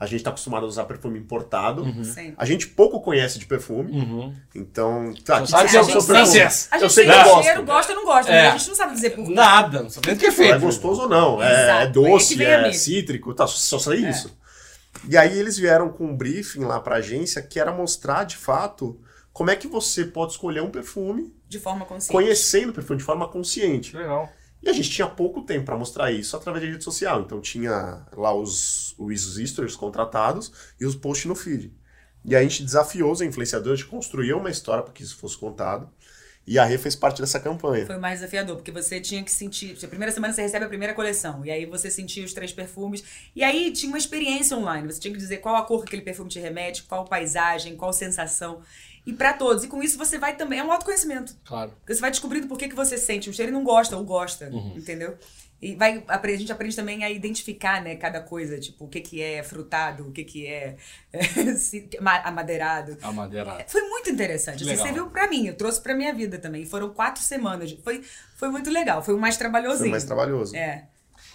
[0.00, 1.84] A gente tá acostumado a usar perfume importado.
[2.04, 2.34] Sempre.
[2.36, 3.92] A gente pouco conhece de perfume.
[3.92, 4.34] Uhum.
[4.54, 6.68] Então, tá, que sabe que que é é o seu francês.
[6.70, 7.64] A Eu gente sei tem que eu cheiro, gosto.
[7.64, 8.42] gosta ou não gosta, É.
[8.46, 9.32] mas a gente não sabe dizer por quê.
[9.34, 10.58] Nada, não sabe nem o que é É feito.
[10.60, 12.72] gostoso ou não, é, é doce, é minha.
[12.74, 14.10] cítrico, tá, só sei É.
[14.10, 14.36] isso.
[15.08, 19.00] E aí eles vieram com um briefing lá pra agência que era mostrar de fato
[19.32, 22.12] como é que você pode escolher um perfume De forma consciente.
[22.12, 23.96] conhecendo o perfume de forma consciente.
[23.96, 24.30] Legal.
[24.62, 27.20] E a gente tinha pouco tempo para mostrar isso através de rede social.
[27.20, 31.74] Então tinha lá os, os stories contratados e os posts no feed.
[32.24, 35.90] E a gente desafiou os influenciadores de construir uma história para que isso fosse contado.
[36.46, 37.86] E a Rê fez parte dessa campanha.
[37.86, 39.76] Foi mais desafiador, porque você tinha que sentir.
[39.82, 41.44] A primeira semana você recebe a primeira coleção.
[41.44, 43.02] E aí você sentia os três perfumes.
[43.34, 44.86] E aí tinha uma experiência online.
[44.92, 47.92] Você tinha que dizer qual a cor que aquele perfume te remete, qual paisagem, qual
[47.94, 48.60] sensação.
[49.06, 49.64] E pra todos.
[49.64, 50.58] E com isso você vai também.
[50.58, 51.34] É um autoconhecimento.
[51.44, 51.72] Claro.
[51.80, 54.04] Porque você vai descobrindo por que, que você sente um cheiro e não gosta, ou
[54.04, 54.74] gosta, Uhum.
[54.76, 55.16] entendeu?
[55.64, 59.22] E vai, a gente aprende também a identificar, né, cada coisa, tipo, o que, que
[59.22, 60.76] é frutado, o que, que é,
[62.22, 62.98] amadeirado.
[63.00, 63.64] A madeira.
[63.66, 64.56] Foi muito interessante.
[64.56, 64.84] Assim, Legal.
[64.84, 66.66] serviu pra mim, eu trouxe pra minha vida também.
[66.66, 67.74] Foram quatro semanas.
[67.82, 68.02] Foi,
[68.36, 69.84] foi muito legal, foi o mais trabalhosinho.
[69.84, 70.54] Foi mais trabalhoso.
[70.54, 70.86] É.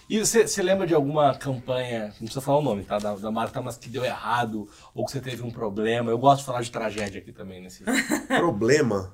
[0.08, 3.00] E você você lembra de alguma campanha, não precisa falar o nome, tá?
[3.00, 6.08] Da, da marca, mas que deu errado, ou que você teve um problema.
[6.08, 7.82] Eu gosto de falar de tragédia aqui também nesse.
[8.28, 9.12] Problema.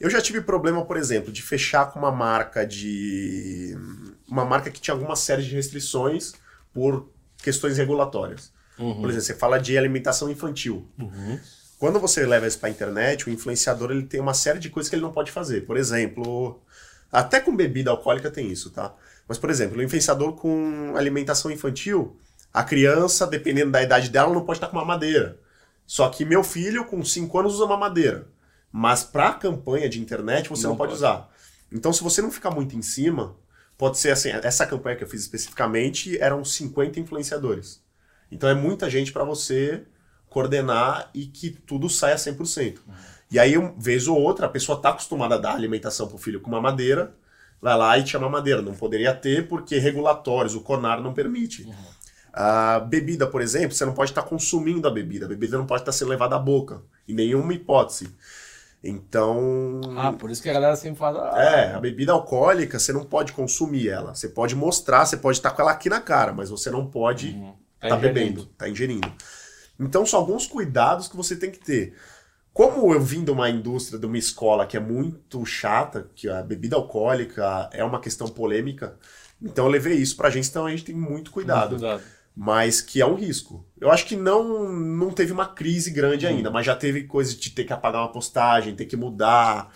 [0.00, 3.76] Eu já tive problema, por exemplo, de fechar com uma marca de.
[4.28, 6.32] Uma marca que tinha alguma série de restrições
[6.72, 7.08] por
[7.42, 8.52] questões regulatórias.
[8.76, 10.88] Por exemplo, você fala de alimentação infantil.
[11.78, 14.90] Quando você leva isso para a internet, o influenciador ele tem uma série de coisas
[14.90, 15.66] que ele não pode fazer.
[15.66, 16.60] Por exemplo,
[17.12, 18.94] até com bebida alcoólica tem isso, tá?
[19.28, 22.18] Mas, por exemplo, o influenciador com alimentação infantil,
[22.52, 25.38] a criança, dependendo da idade dela, não pode estar com mamadeira.
[25.86, 28.26] Só que meu filho, com 5 anos, usa mamadeira.
[28.76, 30.98] Mas para campanha de internet, você não, Não pode, pode.
[30.98, 31.30] usar.
[31.70, 33.36] Então, se você não ficar muito em cima,
[33.78, 37.80] pode ser assim, essa campanha que eu fiz especificamente eram 50 influenciadores.
[38.32, 39.84] Então é muita gente para você
[40.28, 42.80] coordenar e que tudo saia 100%.
[43.30, 46.40] E aí, um- vez ou outra, a pessoa tá acostumada a dar alimentação pro filho
[46.40, 47.14] com mamadeira,
[47.62, 48.60] vai lá e chama mamadeira.
[48.60, 51.64] Não poderia ter porque regulatórios, o CONAR não permite.
[52.32, 55.26] A bebida, por exemplo, você não pode estar consumindo a bebida.
[55.26, 58.08] A bebida não pode estar sendo levada à boca, em nenhuma hipótese.
[58.86, 61.30] Então, Ah, por isso que a galera sempre fala.
[61.32, 64.14] Ah, é, a bebida alcoólica, você não pode consumir ela.
[64.14, 67.32] Você pode mostrar, você pode estar com ela aqui na cara, mas você não pode
[67.80, 68.42] tá estar ingerindo.
[68.42, 69.12] bebendo, tá ingerindo.
[69.80, 71.94] Então são alguns cuidados que você tem que ter.
[72.52, 76.42] Como eu vim de uma indústria, de uma escola que é muito chata, que a
[76.42, 78.96] bebida alcoólica é uma questão polêmica,
[79.42, 81.70] então eu levei isso pra gente, então a gente tem muito cuidado.
[81.70, 82.02] Cuidado.
[82.36, 83.64] Mas que é um risco.
[83.80, 87.50] Eu acho que não, não teve uma crise grande ainda, mas já teve coisa de
[87.50, 89.72] ter que apagar uma postagem, ter que mudar.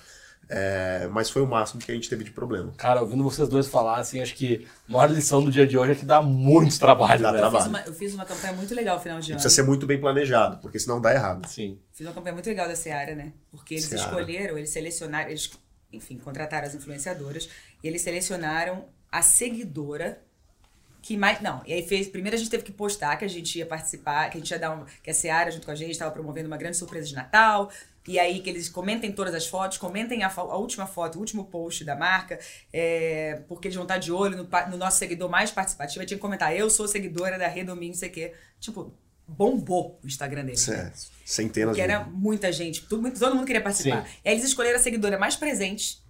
[0.50, 2.72] é, mas foi o máximo que a gente teve de problema.
[2.78, 5.92] Cara, ouvindo vocês dois falar, assim, acho que a maior lição do dia de hoje
[5.92, 7.59] é que dá muito trabalho, Dá trabalho.
[7.64, 9.40] Fiz uma- eu fiz uma campanha muito legal no final de E ano.
[9.42, 11.46] precisa ser muito bem planejado, porque senão dá errado.
[11.46, 11.78] Sim.
[11.92, 13.34] Fiz uma campanha muito legal da Seara, né?
[13.50, 14.04] Porque eles Seara.
[14.06, 15.50] escolheram, eles selecionaram, eles,
[15.92, 17.46] enfim, contrataram as influenciadoras
[17.84, 20.18] e eles selecionaram a seguidora
[21.09, 21.40] que mais.
[21.40, 22.06] Não, e aí fez.
[22.09, 24.59] Primeiro a gente teve que postar que a gente ia participar, que a gente ia
[24.59, 24.86] dar uma.
[25.02, 27.70] Que a Seara, junto com a gente, estava promovendo uma grande surpresa de Natal.
[28.06, 31.44] E aí que eles comentem todas as fotos, comentem a, a última foto, o último
[31.44, 32.38] post da marca,
[32.72, 36.00] é, porque eles vão estar de olho no, no nosso seguidor mais participativo.
[36.00, 38.32] Aí tinha que comentar, eu sou seguidora da Redomingo, não sei o quê.
[38.61, 38.94] Tipo,
[39.26, 40.66] bombou o Instagram deles.
[40.68, 40.90] né?
[40.90, 40.92] É,
[41.24, 44.06] centenas Que de era muita gente, todo, mundo- todo mundo queria participar.
[44.06, 44.12] Sim.
[44.24, 46.02] E aí eles escolheram a seguidora mais presente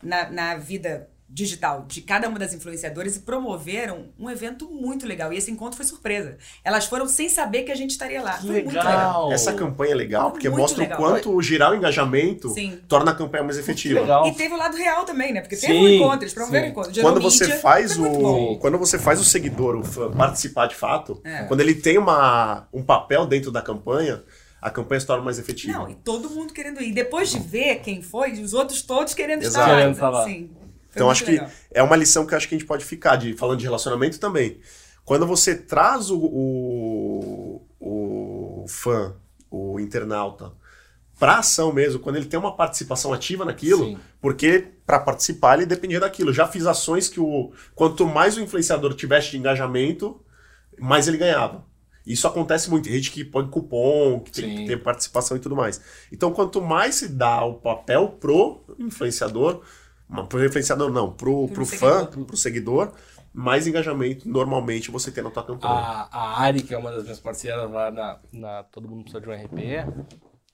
[0.00, 5.32] na, na vida digital de cada uma das influenciadoras e promoveram um evento muito legal.
[5.32, 6.36] E esse encontro foi surpresa.
[6.64, 8.34] Elas foram sem saber que a gente estaria lá.
[8.38, 8.84] Que foi muito legal.
[8.84, 9.32] legal.
[9.32, 10.98] Essa campanha é legal porque Muito mostra legal.
[10.98, 12.78] o quanto girar o engajamento Sim.
[12.88, 14.00] torna a campanha mais efetiva.
[14.00, 14.26] legal.
[14.26, 15.40] E teve o lado real também, né?
[15.40, 16.68] Porque teve Sim, um encontro, eles promoveram sim.
[16.68, 16.94] um encontro.
[16.94, 20.66] gerou Quando você mídia, faz foi o quando você faz o seguidor, o fã, participar
[20.66, 21.44] de fato, É.
[21.44, 24.22] quando ele tem uma, um papel dentro da campanha,
[24.60, 25.78] a campanha se torna mais efetiva.
[25.78, 26.92] Não, e todo mundo querendo ir.
[26.92, 29.58] Depois de ver quem foi, os outros todos querendo Exato.
[29.58, 29.78] estar lá.
[29.78, 30.24] Querendo estar lá.
[30.24, 30.50] Sim.
[30.96, 31.50] Então muito acho que legal.
[31.70, 34.58] é uma lição que acho que a gente pode ficar de falando de relacionamento também.
[35.04, 39.14] Quando você traz o, o, o fã,
[39.50, 40.52] o internauta,
[41.18, 43.98] pra ação mesmo, quando ele tem uma participação ativa naquilo, Sim.
[44.20, 46.32] porque para participar ele dependia daquilo.
[46.32, 50.20] Já fiz ações que o quanto mais o influenciador tivesse de engajamento,
[50.78, 51.64] mais ele ganhava.
[52.06, 52.84] Isso acontece muito.
[52.84, 55.80] Tem gente que põe cupom, que tem que ter participação e tudo mais.
[56.12, 59.62] Então, quanto mais se dá o papel pro influenciador,
[60.08, 62.24] mas pro influenciador não, pro, Pro pro fã, seguidor.
[62.26, 62.92] pro seguidor,
[63.32, 65.72] mais engajamento normalmente você tem na tua campanha.
[65.74, 69.20] A, a Ari, que é uma das minhas parceiras lá na, na Todo Mundo Precisa
[69.20, 69.86] de um RP,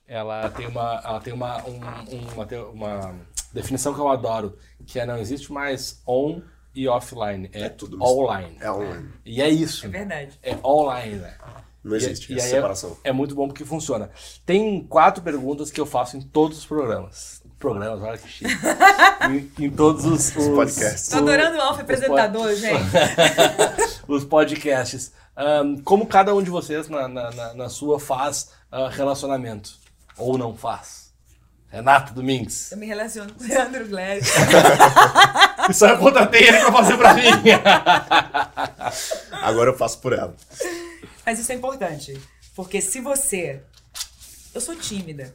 [0.06, 1.80] ela tem uma, ela tem uma, um-
[2.32, 3.14] uma, uma
[3.52, 6.42] definição que eu adoro, que é não existe mais on
[6.74, 8.56] e offline, é, É tudo online.
[8.60, 9.08] É online.
[9.24, 9.86] E é isso.
[9.86, 10.38] É verdade.
[10.42, 11.34] É online, né?
[11.84, 12.96] Não existe E- e essa aí é- separação.
[13.04, 14.10] É, muito bom porque funciona.
[14.46, 17.41] Tem quatro perguntas que eu faço em todos os programas.
[17.62, 18.50] Programas, olha que chique.
[19.30, 21.08] em, em todos os, os podcasts.
[21.10, 22.82] Tô adorando o Alfa os apresentador, gente.
[24.08, 25.12] os podcasts.
[25.36, 29.74] Ahn, como cada um de vocês na, na, na- na sua faz ah, relacionamento?
[30.18, 31.12] Ou não faz?
[31.68, 32.72] Renato Domingues.
[32.72, 34.22] Eu me relaciono com o Leandro Glery.
[35.70, 37.22] Isso eu contratei ele pra fazer pra mim.
[39.40, 40.34] Agora eu faço por ela.
[41.24, 42.20] Mas isso é importante.
[42.56, 43.62] Porque se você.
[44.52, 45.32] Eu sou tímida.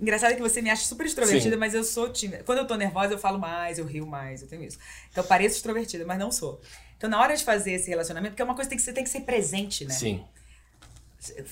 [0.00, 1.60] Engraçado que você me acha super extrovertida, Sim.
[1.60, 2.42] mas eu sou tímida.
[2.44, 4.78] Quando eu tô nervosa, eu falo mais, eu rio mais, eu tenho isso.
[5.10, 6.60] Então pareço extrovertida, mas não sou.
[6.96, 9.10] Então, na hora de fazer esse relacionamento, porque é uma coisa que- você tem que
[9.10, 9.94] ser presente, né?
[9.94, 10.24] Sim.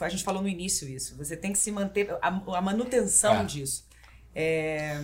[0.01, 1.15] A gente falou no início isso.
[1.17, 2.11] Você tem que se manter.
[2.23, 3.45] A, a manutenção É.
[3.45, 3.87] disso.
[4.35, 4.99] É,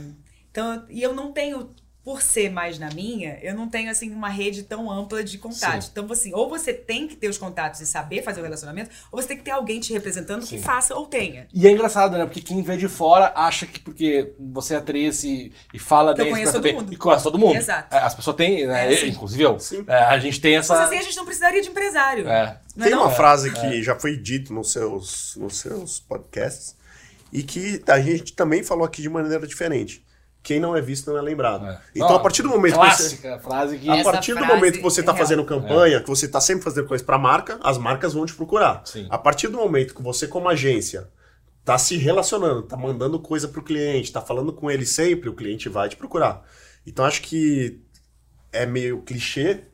[0.51, 1.71] então, e eu não tenho.
[2.05, 5.87] Por ser mais na minha, eu não tenho assim uma rede tão ampla de contatos.
[5.87, 5.91] Sim.
[5.93, 9.21] Então, assim, ou você tem que ter os contatos e saber fazer o relacionamento, ou
[9.21, 10.63] você tem que ter alguém te representando que Sim.
[10.63, 11.49] faça ou tenha.
[11.53, 12.27] E é engraçado, né?
[12.27, 16.21] Porque quem vê de fora acha que porque você é atriz e, e fala Que
[16.21, 16.93] eu conheço todo bem, mundo.
[16.93, 17.57] E conhece todo mundo.
[17.57, 17.95] Exato.
[17.95, 18.93] É, As pessoas têm, né?
[18.93, 19.07] É.
[19.07, 19.59] Inclusive eu.
[19.59, 19.85] Sim.
[19.87, 20.75] É, a gente tem essa.
[20.75, 22.29] Mas assim, a gente não precisaria de empresário.
[22.29, 22.61] É.
[22.77, 23.05] Não é Tem não?
[23.05, 26.77] uma frase que já foi dito nos seus, nos seus podcasts
[27.33, 30.04] e que a gente também falou aqui de maneira diferente.
[30.45, 31.67] Quem não é visto não é lembrado.
[31.67, 31.81] É.
[31.97, 33.89] Então, a partir do momento que você, Clássica frase que.
[33.89, 35.25] a partir do momento que você é está real.
[35.25, 38.83] fazendo campanha, que você está sempre fazendo coisa para marca, as marcas vão te procurar.
[38.85, 39.07] Sim.
[39.09, 41.09] A partir do momento que você, como agência,
[41.61, 45.35] está se relacionando, está mandando coisa para o cliente, está falando com ele sempre, o
[45.35, 46.43] cliente vai te procurar.
[46.87, 47.81] Então, acho que
[48.53, 49.65] é meio clichê,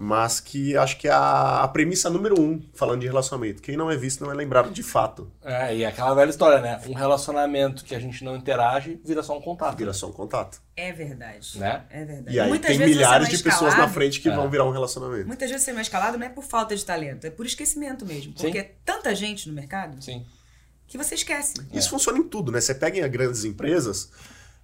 [0.00, 3.60] mas que acho que é a, a premissa número um, falando de relacionamento.
[3.60, 5.28] Quem não é visto não é lembrado de fato.
[5.42, 6.80] É, e aquela velha história, né?
[6.86, 9.76] Um relacionamento que a gente não interage vira só um contato.
[9.76, 10.60] Vira só um contato.
[10.76, 11.58] É verdade.
[11.58, 11.84] Né?
[11.90, 12.36] É verdade.
[12.36, 14.34] E aí Muitas tem vezes você milhares é de pessoas na frente que É.
[14.36, 15.26] vão virar um relacionamento.
[15.26, 18.32] Muitas vezes você é escalado não é por falta de talento, é por esquecimento mesmo.
[18.36, 18.44] Sim.
[18.44, 20.24] Porque é tanta gente no mercado Sim.
[20.86, 21.54] que você esquece.
[21.72, 22.60] Isso funciona em tudo, né?
[22.60, 24.12] Você pega em grandes empresas,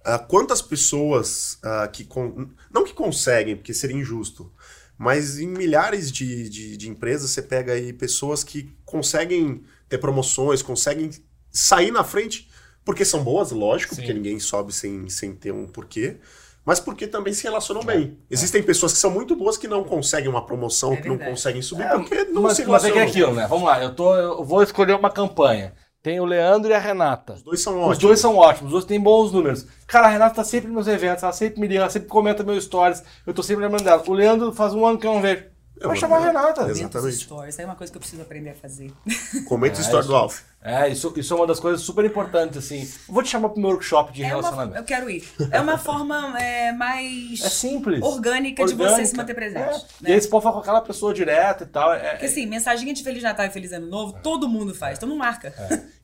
[0.05, 2.05] ah, quantas pessoas ah, que.
[2.05, 4.49] con- Não que conseguem, porque seria injusto,
[4.97, 10.61] mas em milhares de, de, de empresas você pega aí pessoas que conseguem ter promoções,
[10.61, 11.09] conseguem
[11.51, 12.49] sair na frente,
[12.83, 14.01] porque são boas, lógico, Sim.
[14.01, 16.17] porque ninguém sobe sem, sem ter um porquê.
[16.65, 18.17] Mas porque também se relacionam bem.
[18.29, 21.61] Existem pessoas que são muito boas que não conseguem uma promoção, É que não conseguem
[21.61, 23.07] subir, É, porque não mas, se mas é que é relacionam.
[23.07, 23.47] aquilo, né?
[23.47, 25.75] Vamos lá, eu, tô, eu vou escolher uma campanha.
[26.05, 27.33] Tem o Leandro e a Renata.
[27.33, 27.97] Os dois são Os ótimos.
[27.97, 29.65] dois são ótimos, os dois têm bons números.
[29.87, 32.63] Cara, a Renata tá sempre nos eventos, ela sempre me liga, ela sempre comenta meus
[32.65, 34.03] stories, eu tô sempre lembrando dela.
[34.05, 35.45] O Leandro faz um ano que eu não vejo.
[35.77, 36.25] Eu Vai vou chamar a.
[36.27, 36.69] Renata.
[36.69, 37.15] Exatamente.
[37.17, 37.59] stories.
[37.59, 38.93] É uma coisa que eu preciso aprender a fazer.
[39.47, 40.09] Comenta É, a história isso.
[40.09, 40.41] do Alf.
[40.63, 42.89] É, isso, isso é uma das coisas super importantes, assim.
[43.07, 44.77] Vou te chamar pro meu workshop de É uma, relacionamento.
[44.79, 45.23] eu quero ir.
[45.51, 48.01] É uma forma é, mais É simples.
[48.01, 49.05] orgânica, de você Orgânica.
[49.05, 49.59] se manter presente.
[49.63, 49.71] É.
[49.73, 49.81] né?
[50.07, 51.93] E aí você pode falar com aquela pessoa direto e tal.
[51.93, 55.07] É, Porque assim, mensaginha de Feliz Natal e Feliz Ano Novo, todo mundo faz, então
[55.09, 55.53] não marca.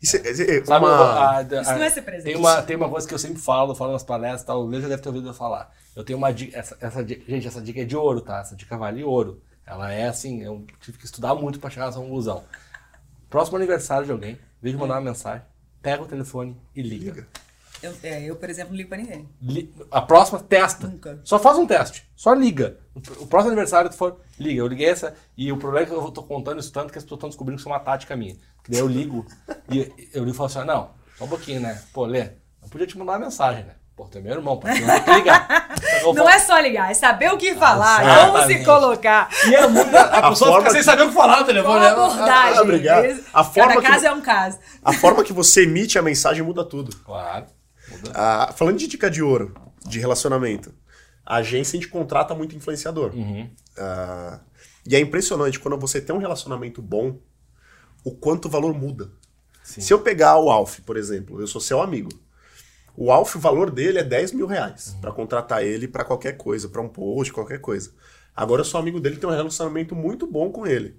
[0.01, 2.25] Isso é- é- é Sabe, uma- a- a- Isso não é ser presente.
[2.33, 4.79] Tem uma, tem uma coisa que eu sempre falo, falo nas palestras, tal, o Lê
[4.81, 5.71] já deve ter ouvido eu falar.
[5.95, 8.41] Eu tenho uma dica, essa, essa dica- gente, essa dica é de ouro, tá?
[8.41, 9.41] Essa dica vale ouro.
[9.71, 12.43] Ela é assim, eu tive que estudar muito pra chegar nessa conclusão.
[13.29, 15.45] Próximo aniversário de alguém, de mandar uma mensagem,
[15.81, 17.05] pega o telefone e liga.
[17.05, 17.27] Liga.
[17.81, 19.29] Eu, é, eu, por exemplo, não ligo pra ninguém.
[19.89, 20.87] A próxima, testa.
[20.87, 21.21] Nunca.
[21.23, 22.05] Só faz um teste.
[22.17, 22.79] Só liga.
[22.93, 24.59] O o próximo aniversário tu for, liga.
[24.59, 25.15] Eu liguei essa.
[25.37, 27.55] E o problema é que eu tô contando isso tanto que as pessoas estão descobrindo
[27.55, 28.35] que isso é uma tática minha.
[28.65, 29.25] Que daí eu ligo
[29.71, 29.79] e
[30.13, 31.81] eu ligo e falo assim: ah, não, só um pouquinho, né?
[31.93, 32.23] Pô, Lê,
[32.61, 33.75] eu podia te mandar uma mensagem, né?
[34.01, 35.75] Pô, tu é meu irmão, pô, tem que ligar.
[36.15, 39.29] Não é só ligar, é saber o que falar, como se colocar.
[39.47, 39.95] E é muito.
[39.95, 41.77] A, A pessoa forma fica sem que- saber o que falar no Qual telefone.
[41.77, 41.87] a né?
[41.89, 42.57] abordagem?
[42.57, 43.19] Ah, obrigado.
[43.31, 44.57] A forma Cada que- caso é um caso.
[44.83, 46.95] A forma que você emite a mensagem muda tudo.
[47.05, 47.45] Claro.
[47.91, 48.11] Muda.
[48.15, 49.53] Ah, falando de dica de ouro,
[49.85, 50.73] de relacionamento,
[51.23, 53.13] a agência a gente contrata muito influenciador.
[53.13, 53.47] Uhum.
[53.77, 54.39] Ah,
[54.83, 57.19] e é impressionante quando você tem um relacionamento bom,
[58.03, 59.11] o quanto o valor muda.
[59.63, 59.79] Sim.
[59.81, 62.09] Se eu pegar o Alf, por exemplo, eu sou seu amigo.
[62.95, 66.67] O Alf, o valor dele é 10 mil reais pra contratar ele pra qualquer coisa,
[66.69, 67.91] pra um post, qualquer coisa.
[68.35, 70.95] Agora eu sou amigo dele, tenho um relacionamento muito bom com ele.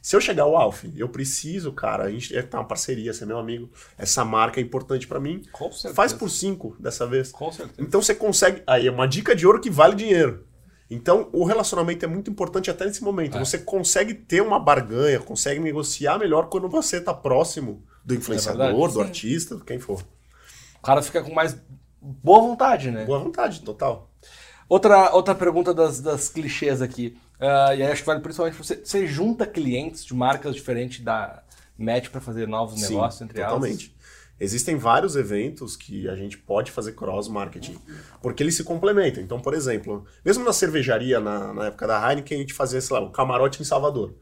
[0.00, 3.22] Se eu chegar ao Alf, eu preciso, cara, a gente é tá uma parceria, você
[3.22, 5.42] é meu amigo, essa marca é importante pra mim.
[5.52, 5.94] Com certeza.
[5.94, 7.30] Faz por cinco dessa vez.
[7.30, 7.80] Com certeza.
[7.80, 8.62] Então você consegue.
[8.66, 10.44] Aí é uma dica de ouro que vale dinheiro.
[10.90, 13.36] Então o relacionamento é muito importante até nesse momento.
[13.36, 13.40] É.
[13.40, 18.72] Você consegue ter uma barganha, consegue negociar melhor quando você está próximo do influenciador, É
[18.72, 18.92] verdade.
[18.94, 20.02] do artista, do quem for.
[20.82, 21.56] O cara fica com mais
[22.00, 23.04] boa vontade, né?
[23.04, 24.10] Boa vontade, total.
[24.68, 27.16] Outra, outra pergunta das, das clichês aqui.
[27.38, 28.76] Ah, e aí acho que vale principalmente você.
[28.84, 31.40] Você junta clientes de marcas diferentes da
[31.78, 33.52] Match pra fazer novos Sim, negócios entre elas?
[33.52, 33.94] totalmente.
[34.40, 37.78] Existem vários eventos que a gente pode fazer cross-marketing,
[38.20, 39.22] porque eles se complementam.
[39.22, 42.96] Então, por exemplo, mesmo na cervejaria, na, na época da Heineken, a gente fazia, sei
[42.96, 44.16] lá, o camarote em Salvador.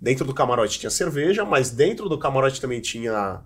[0.00, 3.40] Dentro do camarote tinha cerveja, mas dentro do camarote também tinha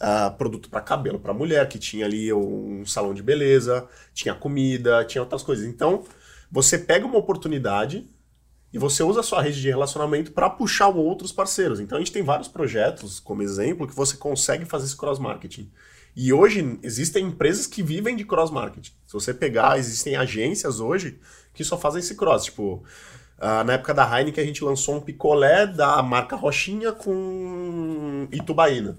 [0.00, 5.04] ah, produto para cabelo para mulher, que tinha ali um salão de beleza, tinha comida,
[5.04, 5.66] tinha outras coisas.
[5.66, 6.04] Então,
[6.50, 8.08] você pega uma oportunidade
[8.72, 11.80] e você usa a sua rede de relacionamento para puxar outros parceiros.
[11.80, 15.70] Então a gente tem vários projetos, como exemplo, que você consegue fazer esse cross-marketing.
[16.14, 18.92] E hoje existem empresas que vivem de cross-marketing.
[19.06, 21.20] Se você pegar, existem agências hoje
[21.52, 22.44] que só fazem esse cross.
[22.44, 22.82] Tipo,
[23.38, 28.98] ah, na época da Heineken a gente lançou um picolé da marca Rochinha com Itubaína.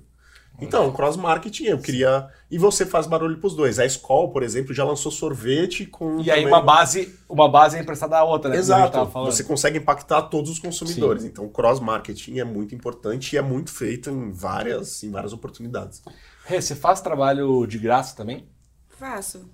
[0.61, 2.29] Então, cross-marketing, eu queria.
[2.49, 3.79] E você faz barulho pros dois.
[3.79, 6.21] A Skol, por exemplo, já lançou sorvete com.
[6.21, 8.57] E aí também- uma base, uma base é emprestada à outra, né?
[8.57, 9.11] como a gente Exato.
[9.25, 11.25] Você consegue impactar todos os consumidores.
[11.25, 16.03] Então, cross-marketing é muito importante e é muito feito em várias, em várias oportunidades.
[16.45, 18.47] Rê, você faz trabalho de graça também?
[18.89, 19.49] Faço.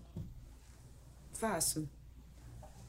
[1.31, 1.87] Faço.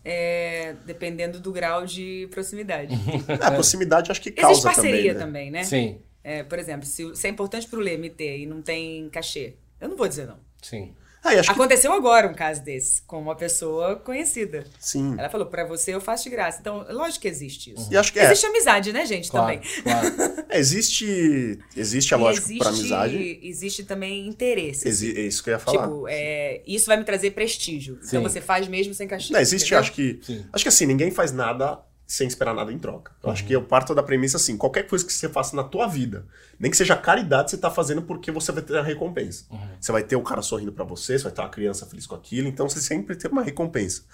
[0.04, 2.94] É, dependendo do grau de proximidade.
[3.42, 5.58] A proximidade acho que causa Existe parceria também, também, né?
[5.58, 5.64] né?
[5.64, 9.08] Sim, É, por exemplo, se, se é importante pro Lê me ter e não tem
[9.08, 10.38] cachê, eu não vou dizer não.
[10.62, 10.92] sim.
[11.20, 14.64] Ah, acho que Aconteceu agora um caso desse, com uma pessoa conhecida.
[14.78, 15.16] sim.
[15.18, 16.58] Ela falou, pra você eu faço de graça.
[16.60, 17.88] Então, lógico que existe isso.
[17.92, 18.24] E acho que é.
[18.26, 19.82] Existe amizade, né, gente, Claro, também.
[19.82, 20.08] claro.
[20.48, 23.40] É, existe, existe a lógica existe, para amizade.
[23.42, 24.86] Existe também interesse.
[24.88, 25.82] Exi- é isso que eu ia falar.
[25.88, 27.98] Tipo, é, isso vai me trazer prestígio.
[28.00, 28.06] Sim.
[28.18, 29.32] Então você faz mesmo sem cachê.
[29.32, 29.80] Não, existe, entendeu?
[29.80, 30.20] acho que.
[30.22, 30.46] Sim.
[30.52, 33.12] Acho que assim, ninguém faz nada sem esperar nada em troca.
[33.22, 35.86] Eu acho que eu parto da premissa assim: qualquer coisa que você faça na tua
[35.86, 36.24] vida,
[36.58, 39.44] nem que seja caridade, você tá fazendo porque você vai ter a recompensa.
[39.78, 42.14] Você vai ter o cara sorrindo pra você, você vai ter uma criança feliz com
[42.14, 44.04] aquilo, então você sempre tem uma recompensa.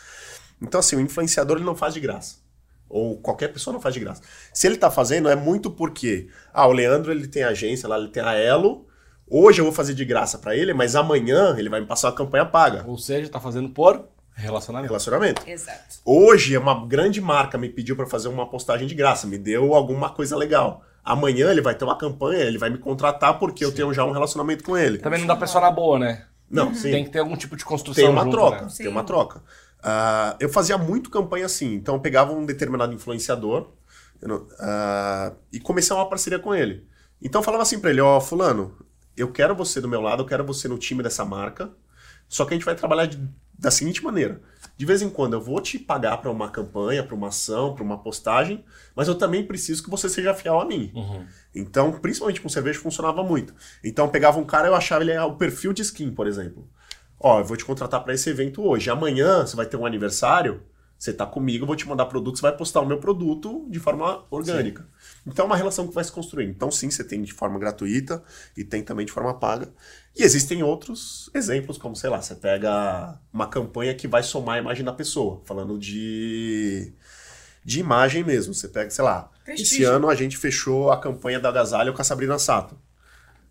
[0.61, 2.43] Então, assim, o influenciador ele não faz de graça.
[2.89, 4.23] Ou qualquer pessoa não faz de graça.
[4.53, 6.29] Se ele tá fazendo, é muito porque.
[6.53, 8.87] Ah, o Leandro ele tem agência lá, ele tem a Elo.
[9.27, 12.17] Hoje eu vou fazer de graça pra ele, mas amanhã ele vai me passar uma
[12.17, 12.85] campanha paga.
[12.87, 14.05] Ou seja, tá fazendo por
[14.35, 14.91] relacionamento.
[14.91, 15.43] Relacionamento.
[15.49, 15.97] Exato.
[16.05, 20.11] Hoje, uma grande marca me pediu para fazer uma postagem de graça, me deu alguma
[20.11, 20.83] coisa legal.
[21.05, 24.11] Amanhã ele vai ter uma campanha, ele vai me contratar porque eu tenho já um
[24.13, 24.99] relacionamento com ele.
[24.99, 26.25] Também não dá pra na boa, né?
[26.51, 26.91] Não, sim.
[26.91, 28.69] Tem que ter algum tipo de construção Tem uma junto, troca, né?
[28.69, 28.83] Sim.
[28.85, 29.43] tem uma troca.
[29.83, 33.71] Ah, eu fazia muito campanha assim, então eu pegava um determinado influenciador
[34.23, 36.87] não- ah, e comecei uma parceria com ele.
[37.21, 38.75] Então eu falava assim pra ele, ó, fulano,
[39.17, 41.71] eu quero você do meu lado, eu quero você no time dessa marca,
[42.29, 43.21] só que a gente vai trabalhar de-
[43.65, 44.41] da seguinte maneira.
[44.77, 47.85] De vez em quando eu vou te pagar pra uma campanha, pra uma ação, pra
[47.85, 50.93] uma postagem, mas eu também preciso que você seja fiel a mim.
[51.55, 53.55] Então, principalmente com cerveja, funcionava muito.
[53.83, 56.69] Então, eu pegava um cara, eu achava ele ah, o perfil de skin, por exemplo.
[57.21, 58.91] Ó, eu vou te contratar para esse evento hoje.
[58.91, 60.63] Amanhã você vai ter um aniversário,
[61.05, 63.79] você tá comigo, eu vou te mandar produto, você vai postar o meu produto de
[63.79, 64.89] forma orgânica.
[65.27, 66.47] Então é uma relação que vai se construir.
[66.47, 68.25] Então sim, você tem de forma gratuita
[68.57, 69.69] e tem também de forma paga.
[70.17, 74.59] E existem outros exemplos, como sei lá, você pega uma campanha que vai somar a
[74.59, 76.95] imagem da pessoa, falando de
[77.63, 78.55] de imagem mesmo.
[78.55, 79.91] Você pega, sei lá, esse Prestígio.
[79.91, 82.79] ano a gente fechou a campanha da Agasalho com a Sabrina Sato.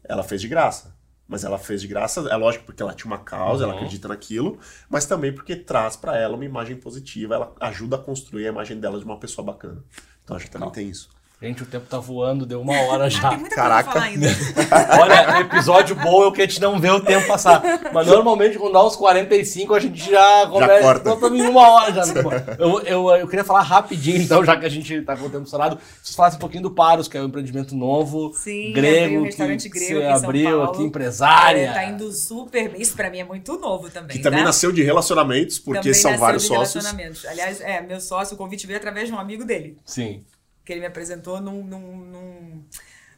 [0.03, 0.92] Ela fez de graça.
[1.27, 3.79] Mas ela fez de graça, é lógico, porque ela tinha uma causa, ela Uhum.
[3.79, 4.59] acredita naquilo,
[4.89, 8.79] mas também porque traz pra ela uma imagem positiva, ela ajuda a construir a imagem
[8.79, 9.83] dela de uma pessoa bacana.
[10.23, 11.09] Então acho que também tem isso.
[11.43, 13.29] Gente, o tempo tá voando, deu uma hora já.
[13.29, 13.91] tem muita Caraca.
[13.91, 14.27] coisa ainda.
[15.01, 17.61] Olha, episódio bom é o que a gente não vê o tempo passar.
[17.93, 20.81] Mas normalmente, quando dá uns 45, a gente já começa.
[20.81, 21.09] corta.
[21.09, 22.03] Nós estamos em uma hora já.
[22.57, 25.43] Eu, eu, eu queria falar rapidinho, então, já que a gente tá com o tempo
[25.43, 29.19] estourado, vocês falassem um pouquinho do Paros, que é um empreendimento novo, Sim, abri grego,
[29.19, 30.63] um restaurante que grego você aqui abriu Paulo.
[30.71, 31.59] aqui, empresária.
[31.67, 32.81] É, tá indo super bem.
[32.81, 34.15] Isso pra mim é muito novo também.
[34.15, 34.45] Que também tá?
[34.45, 36.83] nasceu de relacionamentos, porque Também são nasceu vários de sócios.
[36.85, 37.25] relacionamentos.
[37.25, 39.77] Aliás, é, meu sócio, o convite veio através de um amigo dele.
[39.83, 40.23] Sim.
[40.65, 41.63] Que ele me apresentou num.
[41.63, 42.63] num, num,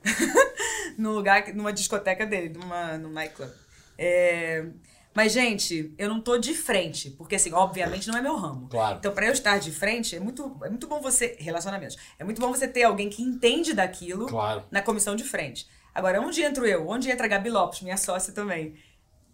[0.97, 3.51] num lugar, numa discoteca dele, numa, num nightclub.
[3.97, 4.65] É,
[5.13, 8.67] mas, gente, eu não tô de frente, porque, assim, obviamente não é meu ramo.
[8.67, 8.97] Claro.
[8.97, 11.37] Então, pra eu estar de frente, é muito, é muito bom você.
[11.39, 11.95] Relacionamentos.
[12.19, 14.65] É muito bom você ter alguém que entende daquilo Claro.
[14.69, 15.67] na comissão de frente.
[15.93, 16.87] Agora, onde entro eu?
[16.89, 18.75] Onde entra a Gabi Lopes, minha sócia também?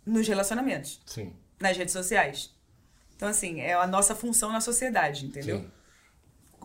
[0.06, 1.34] Nos relacionamentos, Sim.
[1.60, 2.54] nas redes sociais.
[3.16, 5.60] Então, assim, é a nossa função na sociedade, entendeu?
[5.62, 5.72] Sim.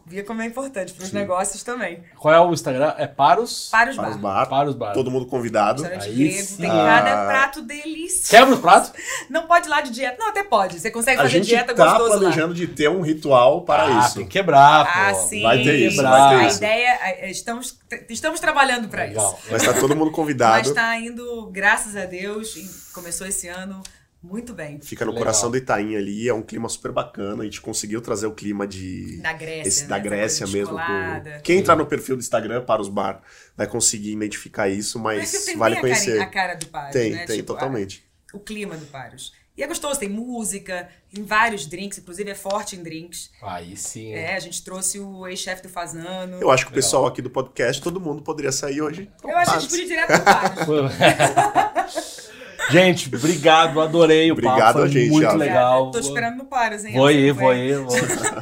[0.08, 2.00] Via como é importante para os negócios também.
[2.16, 2.94] Qual é o Instagram?
[2.96, 3.68] É Paros?
[3.72, 4.44] Para os Para os bar.
[4.44, 4.92] bar, Para os bar.
[4.92, 5.82] todo mundo convidado.
[5.82, 6.56] Restaurante Aí grego, sim.
[6.58, 7.02] tem Ah.
[7.02, 8.30] cada prato delicioso.
[8.30, 8.92] Quebra os pratos?
[9.28, 10.16] Não pode ir lá de dieta.
[10.16, 10.78] Não, até pode.
[10.78, 12.18] Você consegue A fazer gente dieta tá gostoso lá.
[12.20, 14.14] planejando de ter um ritual para ah, isso.
[14.14, 14.92] tem que quebrar, pô.
[14.96, 15.42] Ah, sim.
[15.42, 17.76] Vai ter isso, vai ter a ideia, estamos,
[18.08, 19.34] estamos trabalhando para isso.
[19.50, 20.68] Mas tá todo mundo convidado.
[20.68, 22.54] Mas tá indo, graças a Deus,
[22.92, 23.82] começou esse ano
[24.26, 24.80] muito bem.
[24.80, 25.24] Fica no Legal.
[25.24, 27.42] coração do Itaim ali, é um clima super bacana.
[27.42, 29.18] A gente conseguiu trazer o clima de.
[29.22, 29.88] Da Grécia, esse né?
[29.88, 30.76] da Grécia mesmo.
[30.76, 31.40] descolada.
[31.42, 33.22] Quem entrar no perfil do Instagram para os bar
[33.56, 36.18] vai conseguir identificar isso, Mas mas tem vale a conhecer.
[36.18, 37.24] cara, a cara do Paros, tem, né?
[37.26, 38.04] tem, Tipo, a- totalmente.
[38.34, 39.32] o clima do Paros.
[39.56, 43.30] E é gostoso, tem música, tem vários drinks, inclusive é forte em drinks.
[43.42, 44.12] Aí sim.
[44.12, 46.38] É, a gente trouxe o ex-chefe do Fazano.
[46.42, 49.10] Eu acho que o pessoal aqui do podcast, todo mundo poderia sair hoje.
[49.24, 51.96] Eu acho que a gente podia ir direto pro Paros.
[52.70, 55.90] gente, obrigado, adorei o Obrigado papo, foi gente, muito legal.
[55.90, 56.94] Tô esperando no Paros, hein?
[56.94, 57.96] Vou ir, vou ir, vou,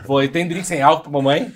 [0.06, 0.28] vou ir.
[0.28, 1.52] Tem drink sem álcool pra mamãe?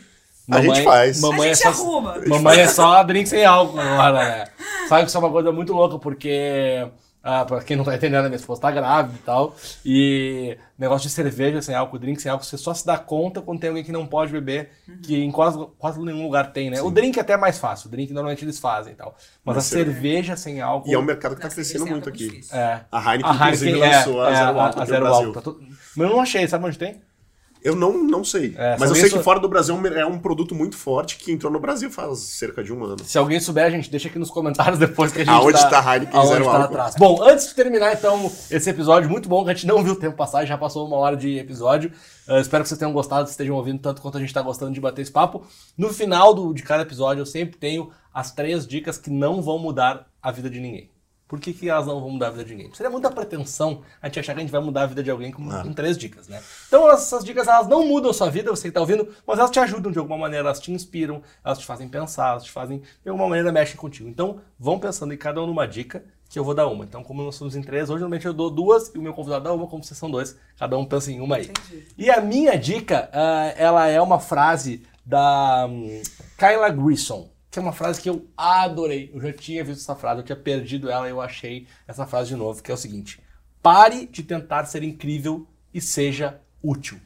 [0.50, 1.20] A gente faz.
[1.20, 2.16] Mamãe A gente é só, arruma.
[2.26, 4.44] Mamãe é só drink sem álcool agora, né?
[4.88, 6.86] Sabe que isso é uma coisa muito louca, porque...
[7.22, 9.54] Ah, pra quem não tá entendendo, a minha esposa tá grávida e tal.
[9.84, 13.58] E negócio de cerveja sem álcool, drink sem álcool, você só se dá conta quando
[13.60, 14.98] tem alguém que não pode beber, Uhum.
[15.02, 16.80] que em quase, quase nenhum lugar tem, né?
[16.80, 19.14] O drink é até mais fácil, o drink normalmente eles fazem e tal.
[19.44, 20.88] Mas, Mas a cerveja- cerveja sem álcool...
[20.88, 22.40] E é um mercado que tá crescendo é muito muito aqui.
[22.52, 22.80] É.
[22.90, 25.32] A Heineken, inclusive, lançou a zero álcool aqui no Brasil.
[25.32, 25.60] Tá tudo-
[25.96, 27.02] Mas eu não achei, sabe onde tem?
[27.62, 28.54] Eu não, não sei.
[28.56, 30.76] É, mas eu sei isso- que fora do Brasil é um- é um produto muito
[30.76, 32.96] forte que entrou no Brasil faz cerca de um ano.
[33.04, 35.78] Se alguém souber, gente, deixa aqui nos comentários depois que a gente Aonde tá, tá
[35.90, 36.94] a Heineken aonde zero tá atrás.
[36.96, 39.96] Bom, antes de terminar, então, esse episódio muito bom, que a gente não viu o
[39.96, 41.90] tempo passar, já passou uma hora de episódio.
[42.28, 44.72] Uh, espero que vocês tenham gostado, que estejam ouvindo tanto quanto a gente tá gostando
[44.72, 45.42] de bater esse papo.
[45.76, 49.58] No final do, de cada episódio, eu sempre tenho as três dicas que não vão
[49.58, 50.90] mudar a vida de ninguém.
[51.28, 52.72] Por que, que elas não vão mudar a vida de ninguém?
[52.72, 55.30] Seria muita pretensão a gente achar que a gente vai mudar a vida de alguém
[55.30, 56.42] com, com três dicas, né?
[56.66, 59.50] Então essas dicas elas não mudam a sua vida, você que tá ouvindo, mas elas
[59.50, 62.78] te ajudam de alguma maneira, elas te inspiram, elas te fazem pensar, elas te fazem,
[62.78, 64.08] de alguma maneira, mexem contigo.
[64.08, 66.84] Então vão pensando em cada um numa dica, que eu vou dar uma.
[66.84, 69.44] Então, como nós somos em três, hoje normalmente eu dou duas e o meu convidado
[69.44, 71.46] dá uma, como vocês são dois, cada um pensa em uma aí.
[71.46, 71.88] Entendi.
[71.96, 76.02] E a minha dica, ah, ela é uma frase da hum,
[76.36, 79.10] Kyla Grissom, que é uma frase que eu adorei.
[79.12, 82.28] Eu já tinha visto essa frase, eu tinha perdido ela e eu achei essa frase
[82.28, 83.20] de novo, que é o seguinte:
[83.60, 87.00] pare de tentar ser incrível e seja útil.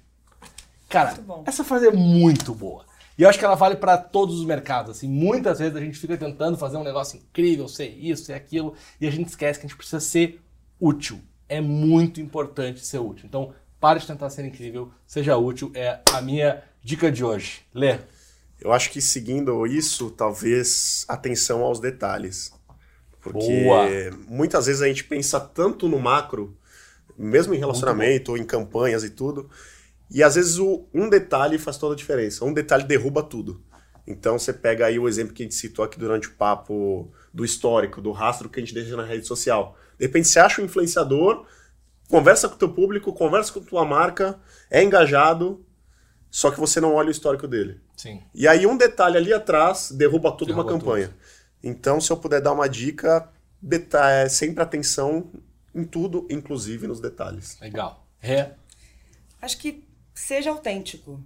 [0.88, 2.84] Cara, essa frase é muito boa.
[3.16, 4.96] E eu acho que ela vale para todos os mercados.
[4.96, 8.74] Assim, muitas vezes a gente fica tentando fazer um negócio incrível, ser isso, ser aquilo,
[9.00, 10.40] e a gente esquece que a gente precisa ser
[10.78, 11.20] útil.
[11.48, 13.26] É muito importante ser útil.
[13.26, 15.70] Então, pare de tentar ser incrível, seja útil.
[15.74, 17.62] É a minha dica de hoje.
[17.74, 17.98] Lê.
[18.62, 22.52] Eu acho que seguindo isso, talvez atenção aos detalhes.
[23.20, 23.86] Porque Boa.
[24.28, 26.56] muitas vezes a gente pensa tanto no macro,
[27.18, 29.50] mesmo em relacionamento ou em campanhas e tudo,
[30.10, 32.44] e às vezes o- um detalhe faz toda a diferença.
[32.44, 33.62] Um detalhe derruba tudo.
[34.06, 37.44] Então você pega aí o exemplo que a gente citou aqui durante o papo do
[37.44, 39.76] histórico, do rastro que a gente deixa na rede social.
[39.98, 41.46] De repente você acha um influenciador,
[42.08, 44.40] conversa com o teu público, conversa com a tua marca,
[44.70, 45.64] é engajado,
[46.30, 47.80] só que você não olha o histórico dele.
[48.02, 48.20] Sim.
[48.34, 51.14] E aí um detalhe ali atrás derruba toda uma Derruba campanha.
[51.62, 53.30] Então, se eu puder dar uma dica,
[53.94, 55.30] é sempre atenção
[55.72, 57.60] em tudo, inclusive nos detalhes.
[57.60, 58.04] Legal.
[58.18, 58.56] Ré.
[59.40, 61.22] Acho que seja autêntico.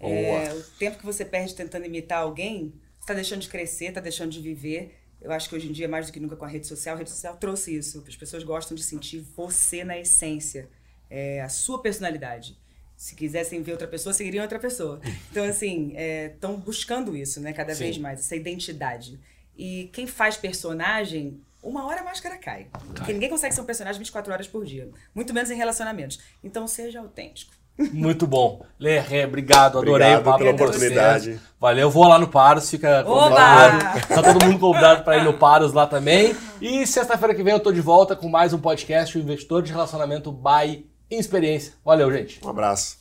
[0.00, 4.00] É, o tempo que você perde tentando imitar alguém, você tá deixando de crescer, tá
[4.00, 4.98] deixando de viver.
[5.20, 6.98] Eu acho que hoje em dia, mais do que nunca com a rede social, a
[6.98, 8.04] rede social trouxe isso.
[8.08, 10.68] As pessoas gostam de sentir você na essência,
[11.08, 12.58] é, a sua personalidade.
[12.98, 15.00] Se quisessem ver outra pessoa, seguiriam outra pessoa.
[15.30, 17.52] Então, assim, estão buscando isso, né?
[17.52, 17.84] Cada Sim.
[17.84, 19.20] vez mais, essa identidade.
[19.56, 22.66] E quem faz personagem, uma hora a máscara cai.
[22.94, 24.88] Porque ninguém consegue ser um personagem 24 horas por dia.
[25.14, 26.18] Muito menos em relacionamentos.
[26.42, 27.52] Então, seja autêntico.
[27.92, 28.66] Muito bom.
[28.80, 31.40] Lerré, obrigado, adorei Obrigado o papo pela oportunidade.
[31.60, 34.08] Valeu, vou lá no Paros, fica convidado.
[34.08, 36.34] Tá todo mundo convidado para ir no Paros lá também.
[36.60, 39.70] E sexta-feira que vem eu tô de volta com mais um podcast, o Investidor de
[39.70, 41.72] Relacionamento by Experiência.
[41.84, 42.44] Valeu, gente.
[42.44, 42.97] Um abraço.